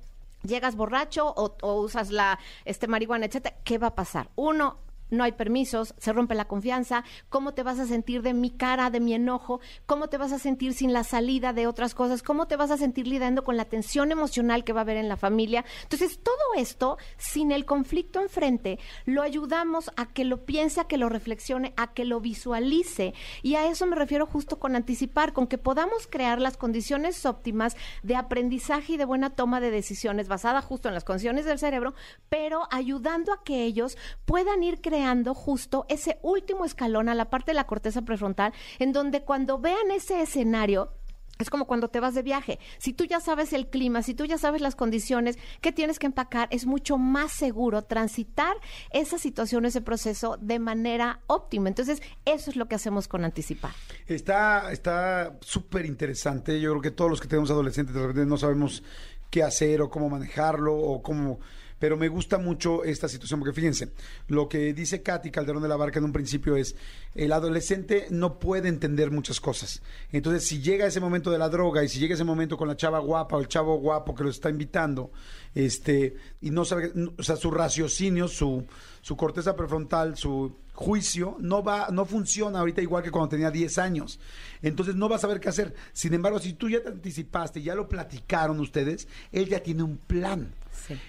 llegas 0.48 0.74
borracho 0.74 1.32
o, 1.36 1.74
usas 1.80 2.10
la 2.10 2.38
este 2.64 2.88
marihuana, 2.88 3.26
etcétera, 3.26 3.56
¿qué 3.64 3.78
va 3.78 3.88
a 3.88 3.94
pasar? 3.94 4.30
Uno, 4.34 4.78
no 5.10 5.24
hay 5.24 5.32
permisos, 5.32 5.94
se 5.98 6.12
rompe 6.12 6.34
la 6.34 6.46
confianza, 6.46 7.04
cómo 7.28 7.54
te 7.54 7.62
vas 7.62 7.78
a 7.78 7.86
sentir 7.86 8.22
de 8.22 8.34
mi 8.34 8.50
cara, 8.50 8.90
de 8.90 9.00
mi 9.00 9.14
enojo, 9.14 9.60
cómo 9.86 10.08
te 10.08 10.18
vas 10.18 10.32
a 10.32 10.38
sentir 10.38 10.74
sin 10.74 10.92
la 10.92 11.04
salida 11.04 11.52
de 11.52 11.66
otras 11.66 11.94
cosas, 11.94 12.22
cómo 12.22 12.46
te 12.46 12.56
vas 12.56 12.70
a 12.70 12.76
sentir 12.76 13.06
lidiando 13.06 13.44
con 13.44 13.56
la 13.56 13.64
tensión 13.64 14.12
emocional 14.12 14.64
que 14.64 14.72
va 14.72 14.80
a 14.80 14.82
haber 14.82 14.96
en 14.96 15.08
la 15.08 15.16
familia. 15.16 15.64
Entonces, 15.82 16.20
todo 16.22 16.36
esto, 16.56 16.98
sin 17.16 17.52
el 17.52 17.64
conflicto 17.64 18.20
enfrente, 18.20 18.78
lo 19.04 19.22
ayudamos 19.22 19.90
a 19.96 20.06
que 20.06 20.24
lo 20.24 20.44
piense, 20.44 20.80
a 20.80 20.86
que 20.86 20.98
lo 20.98 21.08
reflexione, 21.08 21.72
a 21.76 21.92
que 21.94 22.04
lo 22.04 22.20
visualice. 22.20 23.14
Y 23.42 23.54
a 23.54 23.68
eso 23.68 23.86
me 23.86 23.96
refiero 23.96 24.26
justo 24.26 24.58
con 24.58 24.76
anticipar, 24.76 25.32
con 25.32 25.46
que 25.46 25.58
podamos 25.58 26.06
crear 26.06 26.40
las 26.40 26.56
condiciones 26.56 27.24
óptimas 27.26 27.76
de 28.02 28.16
aprendizaje 28.16 28.94
y 28.94 28.96
de 28.96 29.04
buena 29.04 29.30
toma 29.30 29.60
de 29.60 29.70
decisiones 29.70 30.28
basada 30.28 30.62
justo 30.62 30.88
en 30.88 30.94
las 30.94 31.04
condiciones 31.04 31.44
del 31.44 31.58
cerebro, 31.58 31.94
pero 32.28 32.68
ayudando 32.70 33.32
a 33.32 33.42
que 33.42 33.64
ellos 33.64 33.96
puedan 34.24 34.62
ir 34.62 34.80
creando 34.80 34.97
justo 35.34 35.86
ese 35.88 36.18
último 36.22 36.64
escalón 36.64 37.08
a 37.08 37.14
la 37.14 37.30
parte 37.30 37.52
de 37.52 37.56
la 37.56 37.66
corteza 37.66 38.02
prefrontal, 38.02 38.52
en 38.78 38.92
donde 38.92 39.22
cuando 39.22 39.58
vean 39.58 39.90
ese 39.90 40.22
escenario, 40.22 40.92
es 41.38 41.50
como 41.50 41.66
cuando 41.66 41.88
te 41.88 42.00
vas 42.00 42.14
de 42.14 42.22
viaje. 42.22 42.58
Si 42.78 42.92
tú 42.92 43.04
ya 43.04 43.20
sabes 43.20 43.52
el 43.52 43.68
clima, 43.68 44.02
si 44.02 44.14
tú 44.14 44.24
ya 44.24 44.38
sabes 44.38 44.60
las 44.60 44.74
condiciones 44.74 45.38
que 45.60 45.72
tienes 45.72 45.98
que 45.98 46.06
empacar, 46.06 46.48
es 46.50 46.66
mucho 46.66 46.98
más 46.98 47.32
seguro 47.32 47.82
transitar 47.82 48.56
esa 48.90 49.18
situación, 49.18 49.64
ese 49.64 49.80
proceso 49.80 50.36
de 50.40 50.58
manera 50.58 51.20
óptima. 51.28 51.68
Entonces, 51.68 52.02
eso 52.24 52.50
es 52.50 52.56
lo 52.56 52.66
que 52.66 52.74
hacemos 52.74 53.06
con 53.06 53.24
anticipar. 53.24 53.70
Está 54.06 54.72
está 54.72 55.36
súper 55.40 55.86
interesante. 55.86 56.60
Yo 56.60 56.70
creo 56.72 56.82
que 56.82 56.90
todos 56.90 57.10
los 57.10 57.20
que 57.20 57.28
tenemos 57.28 57.50
adolescentes 57.50 57.94
de 57.94 58.00
repente 58.00 58.26
no 58.26 58.36
sabemos 58.36 58.82
qué 59.30 59.42
hacer 59.42 59.80
o 59.80 59.90
cómo 59.90 60.08
manejarlo 60.08 60.76
o 60.76 61.02
cómo 61.02 61.38
pero 61.78 61.96
me 61.96 62.08
gusta 62.08 62.38
mucho 62.38 62.84
esta 62.84 63.08
situación, 63.08 63.40
porque 63.40 63.54
fíjense, 63.54 63.92
lo 64.26 64.48
que 64.48 64.72
dice 64.72 65.02
Katy 65.02 65.30
Calderón 65.30 65.62
de 65.62 65.68
la 65.68 65.76
Barca 65.76 65.98
en 65.98 66.04
un 66.04 66.12
principio 66.12 66.56
es, 66.56 66.74
el 67.14 67.32
adolescente 67.32 68.06
no 68.10 68.38
puede 68.38 68.68
entender 68.68 69.10
muchas 69.10 69.40
cosas. 69.40 69.82
Entonces, 70.12 70.46
si 70.46 70.60
llega 70.60 70.86
ese 70.86 71.00
momento 71.00 71.30
de 71.30 71.38
la 71.38 71.48
droga 71.48 71.84
y 71.84 71.88
si 71.88 71.98
llega 71.98 72.14
ese 72.14 72.24
momento 72.24 72.56
con 72.56 72.68
la 72.68 72.76
chava 72.76 72.98
guapa 72.98 73.36
o 73.36 73.40
el 73.40 73.48
chavo 73.48 73.76
guapo 73.78 74.14
que 74.14 74.24
lo 74.24 74.30
está 74.30 74.50
invitando, 74.50 75.10
este, 75.54 76.16
y 76.40 76.50
no 76.50 76.64
sabe, 76.64 76.92
o 77.16 77.22
sea, 77.22 77.36
su 77.36 77.50
raciocinio, 77.50 78.28
su, 78.28 78.64
su 79.00 79.16
corteza 79.16 79.56
prefrontal, 79.56 80.16
su 80.16 80.54
juicio 80.78 81.36
no 81.40 81.64
va, 81.64 81.88
no 81.90 82.04
funciona 82.04 82.60
ahorita 82.60 82.80
igual 82.80 83.02
que 83.02 83.10
cuando 83.10 83.30
tenía 83.30 83.50
10 83.50 83.78
años. 83.78 84.20
Entonces 84.62 84.94
no 84.94 85.08
va 85.08 85.16
a 85.16 85.18
saber 85.18 85.40
qué 85.40 85.48
hacer. 85.48 85.74
Sin 85.92 86.14
embargo, 86.14 86.38
si 86.38 86.52
tú 86.52 86.70
ya 86.70 86.80
te 86.80 86.88
anticipaste, 86.88 87.62
ya 87.62 87.74
lo 87.74 87.88
platicaron 87.88 88.60
ustedes, 88.60 89.08
él 89.32 89.48
ya 89.48 89.60
tiene 89.60 89.82
un 89.82 89.98
plan. 89.98 90.54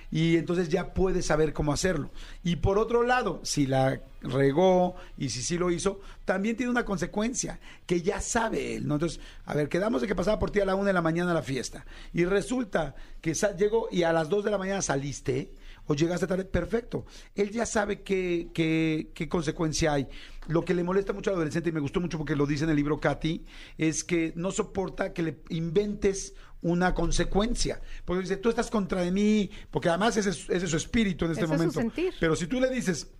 Y 0.09 0.37
entonces 0.37 0.69
ya 0.69 0.95
puede 0.95 1.21
saber 1.21 1.53
cómo 1.53 1.71
hacerlo. 1.71 2.09
Y 2.43 2.55
por 2.55 2.79
otro 2.79 3.03
lado, 3.03 3.41
si 3.43 3.67
la 3.67 4.01
regó 4.21 4.95
y 5.17 5.29
si 5.29 5.41
sí 5.41 5.57
lo 5.57 5.71
hizo, 5.71 5.99
también 6.25 6.55
tiene 6.55 6.71
una 6.71 6.85
consecuencia 6.85 7.59
que 7.85 8.01
ya 8.01 8.21
sabe 8.21 8.75
él. 8.75 8.87
¿no? 8.87 8.95
Entonces, 8.95 9.19
a 9.45 9.55
ver, 9.55 9.69
quedamos 9.69 10.01
de 10.01 10.07
que 10.07 10.15
pasaba 10.15 10.39
por 10.39 10.51
ti 10.51 10.59
a 10.59 10.65
la 10.65 10.75
una 10.75 10.87
de 10.87 10.93
la 10.93 11.01
mañana 11.01 11.31
a 11.31 11.35
la 11.35 11.41
fiesta. 11.41 11.85
Y 12.13 12.25
resulta 12.25 12.95
que 13.21 13.33
llegó 13.57 13.87
y 13.91 14.03
a 14.03 14.13
las 14.13 14.29
dos 14.29 14.43
de 14.43 14.51
la 14.51 14.57
mañana 14.57 14.81
saliste 14.81 15.53
o 15.87 15.95
llegaste 15.95 16.27
tarde, 16.27 16.45
perfecto. 16.45 17.05
Él 17.33 17.49
ya 17.49 17.65
sabe 17.65 18.03
qué, 18.03 18.51
qué, 18.53 19.09
qué 19.15 19.27
consecuencia 19.27 19.93
hay. 19.93 20.07
Lo 20.47 20.63
que 20.63 20.75
le 20.75 20.83
molesta 20.83 21.13
mucho 21.13 21.31
al 21.31 21.37
adolescente, 21.37 21.69
y 21.69 21.71
me 21.71 21.79
gustó 21.79 21.99
mucho 21.99 22.19
porque 22.19 22.35
lo 22.35 22.45
dice 22.45 22.63
en 22.63 22.69
el 22.69 22.75
libro 22.75 22.99
Katy, 22.99 23.43
es 23.77 24.03
que 24.03 24.31
no 24.35 24.51
soporta 24.51 25.13
que 25.13 25.23
le 25.23 25.39
inventes 25.49 26.35
una 26.61 26.93
consecuencia. 26.93 27.81
Porque 28.05 28.21
dice, 28.21 28.37
tú 28.37 28.49
estás 28.49 28.69
contra 28.69 29.01
de 29.01 29.11
mí, 29.11 29.49
porque 29.71 29.89
además 29.89 30.15
ese 30.17 30.29
es, 30.29 30.69
su 30.69 30.77
espíritu 30.77 31.25
en 31.25 31.31
este 31.31 31.47
momento. 31.47 31.81
Pero 32.19 32.35
si 32.35 32.47
tú 32.47 32.59
le 32.59 32.69
dices, 32.69 33.11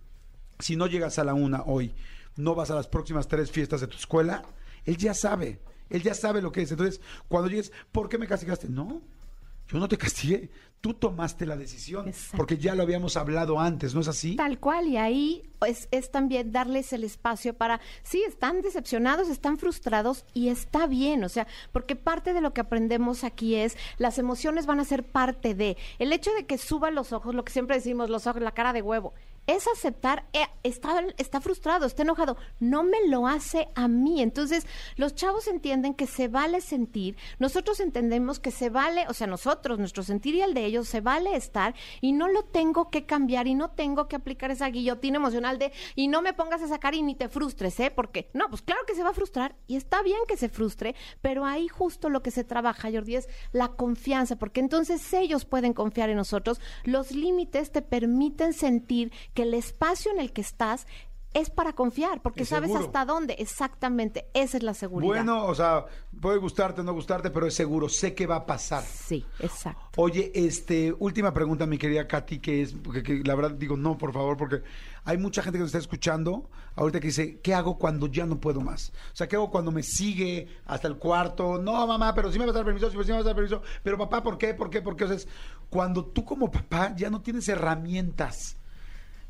si 0.60 0.76
no 0.76 0.86
llegas 0.86 1.18
a 1.18 1.24
la 1.24 1.34
una 1.34 1.62
hoy, 1.64 1.94
no 2.36 2.54
vas 2.54 2.70
a 2.70 2.74
las 2.74 2.86
próximas 2.86 3.28
tres 3.28 3.50
fiestas 3.50 3.80
de 3.80 3.86
tu 3.86 3.96
escuela, 3.96 4.42
él 4.84 4.96
ya 4.96 5.14
sabe, 5.14 5.60
él 5.88 6.02
ya 6.02 6.14
sabe 6.14 6.42
lo 6.42 6.52
que 6.52 6.62
es. 6.62 6.70
Entonces, 6.70 7.00
cuando 7.28 7.48
llegues, 7.48 7.72
¿por 7.92 8.08
qué 8.08 8.18
me 8.18 8.26
castigaste? 8.26 8.68
No, 8.68 9.02
yo 9.68 9.78
no 9.78 9.88
te 9.88 9.96
castigué, 9.96 10.50
tú 10.80 10.94
tomaste 10.94 11.46
la 11.46 11.56
decisión, 11.56 12.12
porque 12.36 12.56
ya 12.56 12.74
lo 12.74 12.82
habíamos 12.82 13.16
hablado 13.16 13.60
antes, 13.60 13.94
¿no 13.94 14.00
es 14.00 14.08
así? 14.08 14.34
Tal 14.36 14.58
cual, 14.58 14.88
y 14.88 14.96
ahí 14.96 15.42
es, 15.66 15.88
es, 15.90 16.10
también 16.10 16.52
darles 16.52 16.92
el 16.92 17.04
espacio 17.04 17.54
para, 17.54 17.80
sí, 18.02 18.24
están 18.26 18.62
decepcionados, 18.62 19.28
están 19.28 19.58
frustrados 19.58 20.24
y 20.32 20.48
está 20.48 20.86
bien, 20.86 21.22
o 21.22 21.28
sea, 21.28 21.46
porque 21.70 21.96
parte 21.96 22.32
de 22.32 22.40
lo 22.40 22.52
que 22.52 22.62
aprendemos 22.62 23.22
aquí 23.22 23.54
es, 23.54 23.76
las 23.98 24.18
emociones 24.18 24.66
van 24.66 24.80
a 24.80 24.84
ser 24.84 25.04
parte 25.04 25.54
de, 25.54 25.76
el 25.98 26.12
hecho 26.12 26.32
de 26.32 26.46
que 26.46 26.58
suban 26.58 26.94
los 26.94 27.12
ojos, 27.12 27.34
lo 27.34 27.44
que 27.44 27.52
siempre 27.52 27.76
decimos, 27.76 28.10
los 28.10 28.26
ojos, 28.26 28.42
la 28.42 28.52
cara 28.52 28.72
de 28.72 28.82
huevo, 28.82 29.12
es 29.56 29.66
aceptar, 29.66 30.24
eh, 30.32 30.46
está, 30.62 31.04
está 31.16 31.40
frustrado, 31.40 31.86
está 31.86 32.02
enojado, 32.02 32.36
no 32.60 32.82
me 32.82 33.08
lo 33.08 33.26
hace 33.26 33.68
a 33.74 33.88
mí. 33.88 34.22
Entonces, 34.22 34.66
los 34.96 35.14
chavos 35.14 35.48
entienden 35.48 35.94
que 35.94 36.06
se 36.06 36.28
vale 36.28 36.60
sentir, 36.60 37.16
nosotros 37.38 37.80
entendemos 37.80 38.38
que 38.38 38.50
se 38.50 38.70
vale, 38.70 39.06
o 39.08 39.14
sea, 39.14 39.26
nosotros, 39.26 39.78
nuestro 39.78 40.02
sentir 40.02 40.34
y 40.34 40.42
el 40.42 40.54
de 40.54 40.64
ellos, 40.64 40.88
se 40.88 41.00
vale 41.00 41.34
estar 41.34 41.74
y 42.00 42.12
no 42.12 42.28
lo 42.28 42.44
tengo 42.44 42.90
que 42.90 43.06
cambiar 43.06 43.46
y 43.46 43.54
no 43.54 43.70
tengo 43.70 44.08
que 44.08 44.16
aplicar 44.16 44.50
esa 44.50 44.68
guillotina 44.68 45.16
emocional 45.16 45.58
de 45.58 45.72
y 45.94 46.08
no 46.08 46.22
me 46.22 46.32
pongas 46.32 46.62
a 46.62 46.68
sacar 46.68 46.94
y 46.94 47.02
ni 47.02 47.14
te 47.14 47.28
frustres, 47.28 47.78
¿eh? 47.80 47.90
Porque, 47.90 48.30
no, 48.32 48.48
pues 48.48 48.62
claro 48.62 48.82
que 48.86 48.94
se 48.94 49.02
va 49.02 49.10
a 49.10 49.14
frustrar 49.14 49.56
y 49.66 49.76
está 49.76 50.02
bien 50.02 50.20
que 50.28 50.36
se 50.36 50.48
frustre, 50.48 50.94
pero 51.20 51.44
ahí 51.44 51.68
justo 51.68 52.08
lo 52.08 52.22
que 52.22 52.30
se 52.30 52.44
trabaja, 52.44 52.90
Jordi, 52.90 53.16
es 53.16 53.28
la 53.52 53.68
confianza, 53.68 54.36
porque 54.36 54.60
entonces 54.60 55.12
ellos 55.12 55.44
pueden 55.44 55.72
confiar 55.72 56.10
en 56.10 56.16
nosotros, 56.16 56.60
los 56.84 57.12
límites 57.12 57.72
te 57.72 57.82
permiten 57.82 58.52
sentir 58.52 59.12
que 59.34 59.39
el 59.42 59.54
espacio 59.54 60.12
en 60.12 60.20
el 60.20 60.32
que 60.32 60.40
estás 60.40 60.86
es 61.32 61.48
para 61.48 61.72
confiar, 61.74 62.20
porque 62.22 62.44
sabes 62.44 62.74
hasta 62.74 63.04
dónde. 63.04 63.36
Exactamente, 63.38 64.26
esa 64.34 64.56
es 64.56 64.62
la 64.64 64.74
seguridad. 64.74 65.14
Bueno, 65.14 65.44
o 65.44 65.54
sea, 65.54 65.84
puede 66.20 66.38
gustarte 66.38 66.80
o 66.80 66.84
no 66.84 66.92
gustarte, 66.92 67.30
pero 67.30 67.46
es 67.46 67.54
seguro, 67.54 67.88
sé 67.88 68.14
que 68.14 68.26
va 68.26 68.36
a 68.36 68.46
pasar. 68.46 68.82
Sí, 68.82 69.24
exacto. 69.38 69.80
Oye, 69.96 70.32
este, 70.34 70.92
última 70.98 71.32
pregunta, 71.32 71.66
mi 71.66 71.78
querida 71.78 72.08
Katy, 72.08 72.40
que 72.40 72.62
es, 72.62 72.72
porque 72.74 73.22
la 73.24 73.36
verdad 73.36 73.52
digo 73.52 73.76
no, 73.76 73.96
por 73.96 74.12
favor, 74.12 74.36
porque 74.36 74.62
hay 75.04 75.18
mucha 75.18 75.42
gente 75.42 75.58
que 75.58 75.62
nos 75.62 75.68
está 75.68 75.78
escuchando 75.78 76.50
ahorita 76.74 76.98
que 76.98 77.08
dice, 77.08 77.40
¿qué 77.40 77.54
hago 77.54 77.78
cuando 77.78 78.08
ya 78.08 78.26
no 78.26 78.40
puedo 78.40 78.60
más? 78.60 78.92
O 79.12 79.16
sea, 79.16 79.28
¿qué 79.28 79.36
hago 79.36 79.50
cuando 79.50 79.70
me 79.70 79.84
sigue 79.84 80.48
hasta 80.66 80.88
el 80.88 80.96
cuarto? 80.96 81.58
No, 81.58 81.86
mamá, 81.86 82.12
pero 82.12 82.32
sí 82.32 82.40
me 82.40 82.46
vas 82.46 82.54
a 82.54 82.58
dar 82.58 82.64
permiso, 82.64 82.90
sí 82.90 82.96
me 82.96 83.12
vas 83.12 83.22
a 83.22 83.24
dar 83.24 83.36
permiso, 83.36 83.62
pero 83.84 83.96
papá, 83.96 84.20
¿por 84.20 84.36
qué? 84.36 84.52
¿Por 84.54 84.68
qué? 84.68 84.82
¿Por 84.82 84.96
qué? 84.96 85.04
O 85.04 85.08
sea, 85.08 85.16
es 85.16 85.28
cuando 85.68 86.04
tú 86.04 86.24
como 86.24 86.50
papá 86.50 86.92
ya 86.96 87.08
no 87.08 87.22
tienes 87.22 87.48
herramientas 87.48 88.56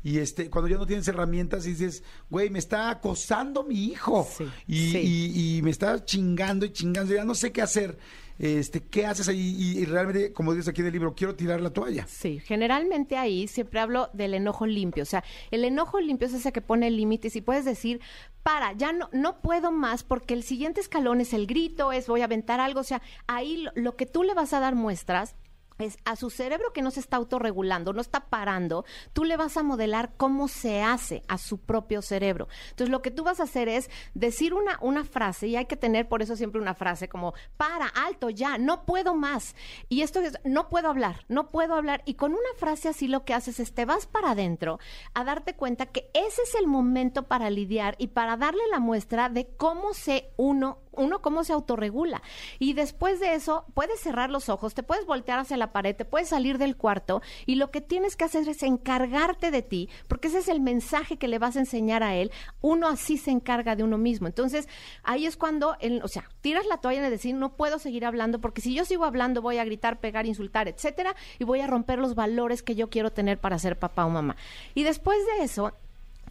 y 0.03 0.17
este, 0.19 0.49
cuando 0.49 0.67
ya 0.69 0.77
no 0.77 0.85
tienes 0.87 1.07
herramientas 1.07 1.65
y 1.65 1.71
dices, 1.71 2.03
güey, 2.29 2.49
me 2.49 2.59
está 2.59 2.89
acosando 2.89 3.63
mi 3.63 3.85
hijo 3.85 4.27
Sí, 4.37 4.45
y, 4.67 4.91
sí. 4.91 4.97
y- 4.99 5.57
y 5.57 5.61
me 5.61 5.69
está 5.71 6.03
chingando 6.05 6.65
y 6.65 6.71
chingando, 6.73 7.13
ya 7.13 7.23
no 7.25 7.35
sé 7.35 7.51
qué 7.51 7.61
hacer. 7.61 7.97
Este, 8.39 8.81
¿qué 8.81 9.05
haces 9.05 9.27
ahí? 9.27 9.37
Y, 9.55 9.79
y 9.81 9.85
realmente, 9.85 10.33
como 10.33 10.53
dices 10.53 10.67
aquí 10.69 10.81
en 10.81 10.87
el 10.87 10.93
libro, 10.93 11.13
quiero 11.13 11.35
tirar 11.35 11.61
la 11.61 11.69
toalla. 11.69 12.07
Sí, 12.07 12.39
generalmente 12.39 13.15
ahí 13.15 13.47
siempre 13.47 13.79
hablo 13.79 14.09
del 14.13 14.33
enojo 14.33 14.65
limpio. 14.65 15.03
O 15.03 15.05
sea, 15.05 15.23
el 15.51 15.63
enojo 15.63 15.99
limpio 15.99 16.27
es 16.27 16.33
ese 16.33 16.51
que 16.51 16.61
pone 16.61 16.89
límites 16.89 17.35
y 17.35 17.41
puedes 17.41 17.65
decir, 17.65 18.01
para, 18.41 18.73
ya 18.73 18.93
no, 18.93 19.09
no 19.13 19.41
puedo 19.41 19.71
más 19.71 20.01
porque 20.03 20.33
el 20.33 20.41
siguiente 20.41 20.81
escalón 20.81 21.21
es 21.21 21.33
el 21.33 21.45
grito, 21.45 21.91
es 21.91 22.07
voy 22.07 22.21
a 22.21 22.25
aventar 22.25 22.59
algo. 22.59 22.79
O 22.79 22.83
sea, 22.83 23.03
ahí 23.27 23.57
lo, 23.57 23.71
lo 23.75 23.95
que 23.95 24.07
tú 24.07 24.23
le 24.23 24.33
vas 24.33 24.53
a 24.53 24.59
dar 24.59 24.73
muestras 24.73 25.35
es 25.83 25.97
a 26.05 26.15
su 26.15 26.29
cerebro 26.29 26.73
que 26.73 26.81
no 26.81 26.91
se 26.91 26.99
está 26.99 27.17
autorregulando, 27.17 27.93
no 27.93 28.01
está 28.01 28.25
parando, 28.29 28.85
tú 29.13 29.23
le 29.23 29.37
vas 29.37 29.57
a 29.57 29.63
modelar 29.63 30.11
cómo 30.17 30.47
se 30.47 30.81
hace 30.81 31.23
a 31.27 31.37
su 31.37 31.59
propio 31.59 32.01
cerebro. 32.01 32.47
Entonces, 32.69 32.89
lo 32.89 33.01
que 33.01 33.11
tú 33.11 33.23
vas 33.23 33.39
a 33.39 33.43
hacer 33.43 33.69
es 33.69 33.89
decir 34.13 34.53
una, 34.53 34.77
una 34.81 35.03
frase, 35.03 35.47
y 35.47 35.55
hay 35.55 35.65
que 35.65 35.77
tener 35.77 36.07
por 36.07 36.21
eso 36.21 36.35
siempre 36.35 36.61
una 36.61 36.75
frase 36.75 37.07
como, 37.07 37.33
para, 37.57 37.87
alto, 37.87 38.29
ya, 38.29 38.57
no 38.57 38.85
puedo 38.85 39.15
más. 39.15 39.55
Y 39.89 40.01
esto 40.01 40.19
es, 40.19 40.37
no 40.43 40.69
puedo 40.69 40.89
hablar, 40.89 41.25
no 41.27 41.49
puedo 41.49 41.75
hablar. 41.75 42.01
Y 42.05 42.15
con 42.15 42.31
una 42.31 42.41
frase 42.57 42.89
así 42.89 43.07
lo 43.07 43.25
que 43.25 43.33
haces 43.33 43.59
es 43.59 43.73
te 43.73 43.85
vas 43.85 44.05
para 44.05 44.31
adentro 44.31 44.79
a 45.13 45.23
darte 45.23 45.55
cuenta 45.55 45.85
que 45.85 46.09
ese 46.13 46.41
es 46.43 46.55
el 46.55 46.67
momento 46.67 47.23
para 47.23 47.49
lidiar 47.49 47.95
y 47.97 48.07
para 48.07 48.37
darle 48.37 48.63
la 48.71 48.79
muestra 48.79 49.29
de 49.29 49.47
cómo 49.57 49.93
se 49.93 50.31
uno 50.37 50.80
uno 50.93 51.21
cómo 51.21 51.43
se 51.43 51.53
autorregula. 51.53 52.21
Y 52.59 52.73
después 52.73 53.19
de 53.19 53.33
eso, 53.35 53.65
puedes 53.73 53.99
cerrar 53.99 54.29
los 54.29 54.49
ojos, 54.49 54.73
te 54.73 54.83
puedes 54.83 55.05
voltear 55.05 55.39
hacia 55.39 55.57
la 55.57 55.71
pared, 55.71 55.95
te 55.95 56.05
puedes 56.05 56.29
salir 56.29 56.57
del 56.57 56.75
cuarto 56.77 57.21
y 57.45 57.55
lo 57.55 57.71
que 57.71 57.81
tienes 57.81 58.15
que 58.15 58.25
hacer 58.25 58.47
es 58.47 58.63
encargarte 58.63 59.51
de 59.51 59.61
ti, 59.61 59.89
porque 60.07 60.27
ese 60.27 60.39
es 60.39 60.47
el 60.47 60.61
mensaje 60.61 61.17
que 61.17 61.27
le 61.27 61.39
vas 61.39 61.55
a 61.55 61.59
enseñar 61.59 62.03
a 62.03 62.15
él. 62.15 62.31
Uno 62.61 62.87
así 62.87 63.17
se 63.17 63.31
encarga 63.31 63.75
de 63.75 63.83
uno 63.83 63.97
mismo. 63.97 64.27
Entonces, 64.27 64.67
ahí 65.03 65.25
es 65.25 65.37
cuando, 65.37 65.75
el- 65.79 66.01
o 66.03 66.07
sea, 66.07 66.29
tiras 66.41 66.65
la 66.65 66.77
toalla 66.77 67.01
de 67.01 67.09
decir, 67.09 67.35
no 67.35 67.55
puedo 67.55 67.79
seguir 67.79 68.05
hablando, 68.05 68.39
porque 68.41 68.61
si 68.61 68.73
yo 68.73 68.85
sigo 68.85 69.05
hablando 69.05 69.41
voy 69.41 69.57
a 69.57 69.65
gritar, 69.65 69.99
pegar, 69.99 70.25
insultar, 70.25 70.67
etcétera, 70.67 71.15
y 71.39 71.43
voy 71.43 71.61
a 71.61 71.67
romper 71.67 71.99
los 71.99 72.15
valores 72.15 72.63
que 72.63 72.75
yo 72.75 72.89
quiero 72.89 73.11
tener 73.11 73.39
para 73.39 73.59
ser 73.59 73.77
papá 73.79 74.05
o 74.05 74.09
mamá. 74.09 74.35
Y 74.73 74.83
después 74.83 75.17
de 75.37 75.43
eso, 75.43 75.73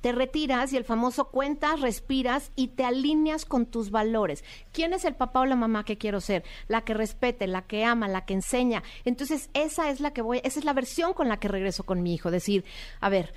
te 0.00 0.12
retiras 0.12 0.72
y 0.72 0.76
el 0.76 0.84
famoso 0.84 1.28
cuentas, 1.28 1.80
respiras 1.80 2.52
y 2.56 2.68
te 2.68 2.84
alineas 2.84 3.44
con 3.44 3.66
tus 3.66 3.90
valores. 3.90 4.44
¿Quién 4.72 4.92
es 4.92 5.04
el 5.04 5.14
papá 5.14 5.40
o 5.40 5.46
la 5.46 5.56
mamá 5.56 5.84
que 5.84 5.98
quiero 5.98 6.20
ser? 6.20 6.44
La 6.68 6.82
que 6.82 6.94
respete, 6.94 7.46
la 7.46 7.62
que 7.62 7.84
ama, 7.84 8.08
la 8.08 8.24
que 8.24 8.34
enseña. 8.34 8.82
Entonces, 9.04 9.50
esa 9.54 9.90
es 9.90 10.00
la 10.00 10.12
que 10.12 10.22
voy, 10.22 10.40
esa 10.44 10.58
es 10.58 10.64
la 10.64 10.72
versión 10.72 11.12
con 11.12 11.28
la 11.28 11.38
que 11.38 11.48
regreso 11.48 11.84
con 11.84 12.02
mi 12.02 12.14
hijo. 12.14 12.30
Decir, 12.30 12.64
a 13.00 13.08
ver, 13.08 13.32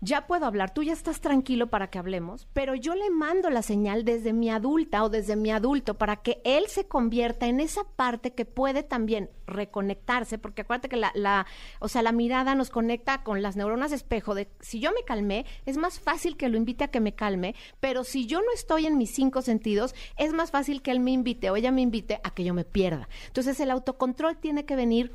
ya 0.00 0.26
puedo 0.26 0.46
hablar, 0.46 0.72
tú 0.72 0.82
ya 0.82 0.92
estás 0.92 1.20
tranquilo 1.20 1.68
para 1.68 1.90
que 1.90 1.98
hablemos, 1.98 2.48
pero 2.52 2.74
yo 2.74 2.94
le 2.94 3.10
mando 3.10 3.50
la 3.50 3.62
señal 3.62 4.04
desde 4.04 4.32
mi 4.32 4.48
adulta 4.48 5.04
o 5.04 5.10
desde 5.10 5.36
mi 5.36 5.50
adulto 5.50 5.94
para 5.94 6.16
que 6.16 6.40
él 6.44 6.68
se 6.68 6.88
convierta 6.88 7.46
en 7.46 7.60
esa 7.60 7.84
parte 7.84 8.32
que 8.32 8.46
puede 8.46 8.82
también 8.82 9.30
reconectarse, 9.46 10.38
porque 10.38 10.62
acuérdate 10.62 10.88
que 10.88 10.96
la, 10.96 11.46
o 11.80 11.88
sea, 11.88 12.02
la 12.02 12.12
mirada 12.12 12.54
nos 12.54 12.70
conecta 12.70 13.22
con 13.22 13.42
las 13.42 13.56
neuronas 13.56 13.92
espejo 13.92 14.34
de 14.34 14.48
si 14.60 14.80
yo 14.80 14.90
me 14.92 15.04
calmé, 15.04 15.44
es 15.66 15.76
más 15.76 16.00
fácil 16.00 16.36
que 16.36 16.48
lo 16.48 16.56
invite 16.56 16.84
a 16.84 16.88
que 16.88 17.00
me 17.00 17.14
calme, 17.14 17.54
pero 17.80 18.04
si 18.04 18.26
yo 18.26 18.40
no 18.40 18.52
estoy 18.54 18.86
en 18.86 18.96
mis 18.96 19.14
cinco 19.14 19.42
sentidos, 19.42 19.94
es 20.16 20.32
más 20.32 20.50
fácil 20.50 20.80
que 20.82 20.92
él 20.92 21.00
me 21.00 21.10
invite 21.10 21.50
o 21.50 21.56
ella 21.56 21.72
me 21.72 21.82
invite 21.82 22.20
a 22.24 22.30
que 22.30 22.44
yo 22.44 22.54
me 22.54 22.64
pierda. 22.64 23.08
Entonces 23.26 23.60
el 23.60 23.70
autocontrol 23.70 24.38
tiene 24.38 24.64
que 24.64 24.76
venir 24.76 25.12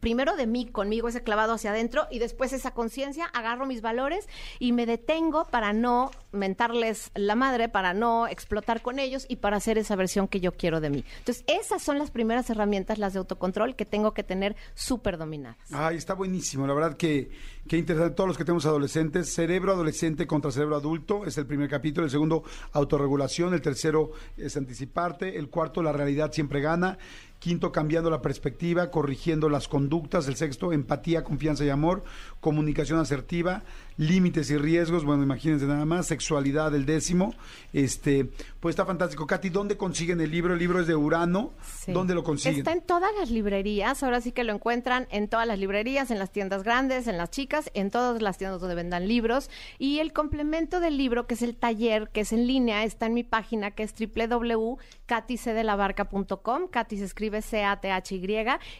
primero 0.00 0.36
de 0.36 0.46
mí, 0.46 0.66
conmigo 0.66 1.08
ese 1.08 1.22
clavado 1.22 1.54
hacia 1.54 1.70
adentro 1.70 2.06
y 2.10 2.18
después 2.18 2.52
esa 2.52 2.72
conciencia, 2.72 3.26
agarro 3.26 3.66
mis 3.66 3.82
valores 3.82 4.28
y 4.58 4.72
me 4.72 4.86
detengo 4.86 5.44
para 5.46 5.72
no 5.72 6.10
mentarles 6.32 7.10
la 7.14 7.34
madre, 7.34 7.68
para 7.68 7.94
no 7.94 8.26
explotar 8.26 8.82
con 8.82 8.98
ellos 8.98 9.26
y 9.28 9.36
para 9.36 9.56
hacer 9.56 9.78
esa 9.78 9.96
versión 9.96 10.28
que 10.28 10.40
yo 10.40 10.52
quiero 10.52 10.80
de 10.80 10.90
mí. 10.90 11.04
Entonces, 11.18 11.44
esas 11.46 11.82
son 11.82 11.98
las 11.98 12.10
primeras 12.10 12.50
herramientas, 12.50 12.98
las 12.98 13.12
de 13.12 13.20
autocontrol, 13.20 13.76
que 13.76 13.84
tengo 13.84 14.12
que 14.12 14.22
tener 14.22 14.56
súper 14.74 15.18
dominadas. 15.18 15.58
Ay, 15.72 15.96
está 15.96 16.14
buenísimo. 16.14 16.66
La 16.66 16.74
verdad 16.74 16.96
que, 16.96 17.30
que 17.66 17.76
interesante. 17.76 18.14
Todos 18.14 18.28
los 18.28 18.38
que 18.38 18.44
tenemos 18.44 18.66
adolescentes, 18.66 19.32
cerebro 19.32 19.72
adolescente 19.72 20.26
contra 20.26 20.50
cerebro 20.50 20.76
adulto, 20.76 21.24
es 21.24 21.38
el 21.38 21.46
primer 21.46 21.68
capítulo. 21.68 22.04
El 22.04 22.10
segundo, 22.10 22.44
autorregulación. 22.72 23.54
El 23.54 23.62
tercero 23.62 24.12
es 24.36 24.56
anticiparte. 24.56 25.38
El 25.38 25.48
cuarto, 25.48 25.82
la 25.82 25.92
realidad 25.92 26.32
siempre 26.32 26.60
gana. 26.60 26.98
Quinto, 27.38 27.70
cambiando 27.70 28.10
la 28.10 28.20
perspectiva, 28.20 28.90
corrigiendo 28.90 29.48
las 29.48 29.68
conductas. 29.68 30.26
El 30.26 30.36
sexto, 30.36 30.72
empatía, 30.72 31.24
confianza 31.24 31.64
y 31.64 31.70
amor. 31.70 32.02
Comunicación 32.40 32.98
asertiva, 32.98 33.62
límites 33.98 34.50
y 34.50 34.56
riesgos. 34.56 35.04
Bueno, 35.04 35.22
imagínense 35.22 35.66
nada 35.66 35.84
más. 35.84 36.06
Sexualidad, 36.06 36.74
el 36.74 36.86
décimo. 36.86 37.34
Este, 37.72 38.28
pues 38.60 38.72
está 38.72 38.84
fantástico. 38.86 39.26
Katy, 39.26 39.50
¿dónde 39.50 39.76
consiguen 39.76 40.20
el 40.20 40.30
libro? 40.30 40.54
El 40.54 40.58
libro 40.58 40.80
es 40.80 40.86
de 40.86 40.96
Urano. 40.96 41.52
Sí. 41.62 41.92
¿Dónde 41.92 42.14
lo 42.14 42.24
consiguen? 42.24 42.60
Está 42.60 42.72
en 42.72 42.80
todas 42.80 43.10
las 43.18 43.30
librerías, 43.30 44.02
ahora 44.02 44.22
sí 44.22 44.32
que 44.32 44.44
lo 44.44 44.54
encuentran 44.54 45.06
en 45.10 45.28
todas 45.28 45.46
las 45.46 45.58
librerías, 45.58 46.10
en 46.10 46.18
las 46.18 46.30
tiendas 46.30 46.62
grandes, 46.62 47.06
en 47.06 47.18
las 47.18 47.30
chicas, 47.30 47.70
en 47.74 47.90
todas 47.90 48.22
las 48.22 48.38
tiendas 48.38 48.60
donde 48.60 48.74
vendan 48.74 49.06
libros. 49.06 49.50
Y 49.78 49.98
el 49.98 50.12
complemento 50.12 50.80
del 50.80 50.96
libro, 50.96 51.26
que 51.26 51.34
es 51.34 51.42
el 51.42 51.56
taller, 51.56 52.08
que 52.08 52.20
es 52.20 52.32
en 52.32 52.46
línea, 52.46 52.84
está 52.84 53.04
en 53.06 53.14
mi 53.14 53.24
página, 53.24 53.72
que 53.72 53.82
es 53.82 53.92
www.caticdelabarca.com. 53.94 56.68
Katy 56.70 56.98
se 56.98 57.04
escribe 57.04 57.42
C-A-T-H-Y. 57.42 58.28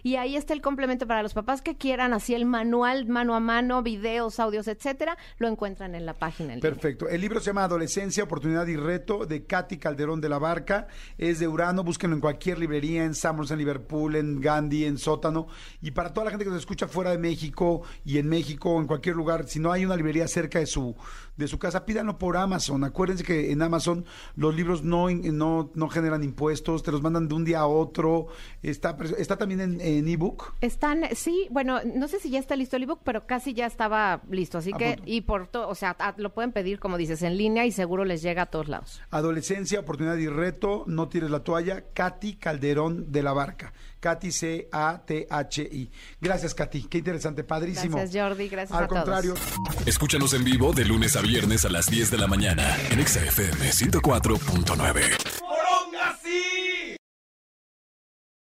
Y 0.03 0.17
ahí 0.17 0.37
está 0.37 0.55
el 0.55 0.61
complemento 0.61 1.07
para 1.07 1.23
los 1.23 1.33
papás 1.35 1.63
que 1.63 1.77
quieran, 1.77 2.13
así 2.13 2.35
el 2.35 2.45
manual 2.45 3.07
mano 3.07 3.35
a 3.35 3.41
mano, 3.41 3.83
videos, 3.83 4.39
audios, 4.39 4.69
etcétera, 4.69 5.08
lo 5.39 5.49
encuentran 5.49 5.95
en 5.95 6.07
la 6.07 6.15
página. 6.15 6.53
en 6.53 6.61
línea. 6.61 6.71
Perfecto. 6.71 7.09
El 7.09 7.21
libro 7.21 7.41
se 7.41 7.47
llama 7.47 7.65
Adolescencia, 7.65 8.25
Oportunidad 8.25 8.67
y 8.67 8.77
Reto 8.77 9.27
de 9.27 9.45
Katy 9.45 9.79
Calderón 9.79 10.21
de 10.21 10.29
la 10.29 10.39
Barca. 10.39 10.89
Es 11.17 11.39
de 11.39 11.49
Urano. 11.49 11.85
Búsquenlo 11.85 12.15
en 12.15 12.21
cualquier 12.21 12.59
librería, 12.59 13.05
en 13.05 13.15
Summers, 13.15 13.51
en 13.51 13.59
Liverpool, 13.59 14.17
en 14.17 14.41
Gandhi, 14.41 14.85
en 14.85 14.99
Sótano. 14.99 15.49
Y 15.81 15.93
para 15.93 16.13
toda 16.13 16.27
la 16.27 16.31
gente 16.31 16.45
que 16.45 16.51
nos 16.51 16.61
escucha 16.61 16.89
fuera 16.89 17.11
de 17.11 17.19
México 17.19 17.83
y 18.05 18.19
en 18.19 18.29
México 18.29 18.71
o 18.71 18.81
en 18.81 18.87
cualquier 18.87 19.17
lugar, 19.17 19.49
si 19.49 19.59
no 19.59 19.73
hay 19.73 19.85
una 19.85 19.97
librería 19.97 20.29
cerca 20.29 20.59
de 20.59 20.67
su, 20.67 20.95
de 21.37 21.49
su 21.49 21.59
casa, 21.59 21.87
pídanlo 21.87 22.19
por 22.19 22.37
Amazon. 22.37 22.85
Acuérdense 22.85 23.25
que 23.25 23.53
en 23.53 23.63
Amazon 23.63 24.05
los 24.37 24.55
libros 24.55 24.83
no, 24.83 25.11
no, 25.11 25.71
no 25.75 25.89
generan 25.89 26.25
impuestos, 26.25 26.83
te 26.83 26.93
los 26.93 27.03
mandan 27.03 27.29
de 27.29 27.35
un 27.35 27.45
día 27.45 27.61
a 27.61 27.67
otro. 27.67 28.29
Está, 28.63 28.97
está 29.17 29.37
también 29.37 29.61
en 29.61 29.99
en 29.99 30.09
ebook. 30.09 30.55
Están, 30.61 31.05
sí, 31.15 31.49
bueno, 31.51 31.81
no 31.85 32.09
sé 32.09 32.21
si 32.21 32.31
ya 32.31 32.39
está 32.39 32.57
listo 32.57 32.77
el 32.77 32.85
ebook, 32.85 33.01
pero 33.05 33.27
casi 33.27 33.55
ya 33.55 33.67
estaba 33.67 34.23
listo, 34.31 34.59
así 34.59 34.73
¿A 34.75 34.79
que, 34.79 34.98
y 35.05 35.23
por 35.23 35.47
todo, 35.49 35.69
o 35.69 35.75
sea, 35.75 35.97
a- 35.99 36.15
lo 36.19 36.33
pueden 36.35 36.53
pedir, 36.53 36.79
como 36.79 36.97
dices, 36.97 37.23
en 37.23 37.37
línea 37.37 37.65
y 37.67 37.73
seguro 37.73 38.05
les 38.05 38.23
llega 38.23 38.43
a 38.43 38.47
todos 38.47 38.69
lados. 38.69 39.01
Adolescencia, 39.11 39.81
oportunidad 39.81 40.17
y 40.17 40.29
reto, 40.29 40.85
no 40.87 41.09
tires 41.09 41.31
la 41.31 41.41
toalla, 41.41 41.85
Katy 41.93 42.35
Calderón 42.37 43.11
de 43.13 43.23
la 43.23 43.33
Barca. 43.33 43.73
Katy 44.01 44.31
C-A-T-H-I. 44.31 45.91
Gracias, 46.21 46.55
Katy. 46.55 46.85
Qué 46.85 46.99
interesante, 46.99 47.43
padrísimo. 47.45 47.97
Gracias, 47.97 48.23
Jordi, 48.23 48.49
gracias 48.49 48.79
Al 48.79 48.85
a 48.85 48.89
todos. 48.89 49.03
contrario. 49.05 49.35
Escúchanos 49.87 50.35
en 50.35 50.45
vivo 50.45 50.73
de 50.73 50.85
lunes 50.85 51.17
a 51.17 51.21
viernes 51.21 51.65
a 51.65 51.69
las 51.69 51.87
10 51.87 52.11
de 52.11 52.19
la 52.19 52.27
mañana 52.29 52.77
en 52.91 53.01
Exa 53.01 53.21
FM 53.25 53.71
104.9. 53.73 55.48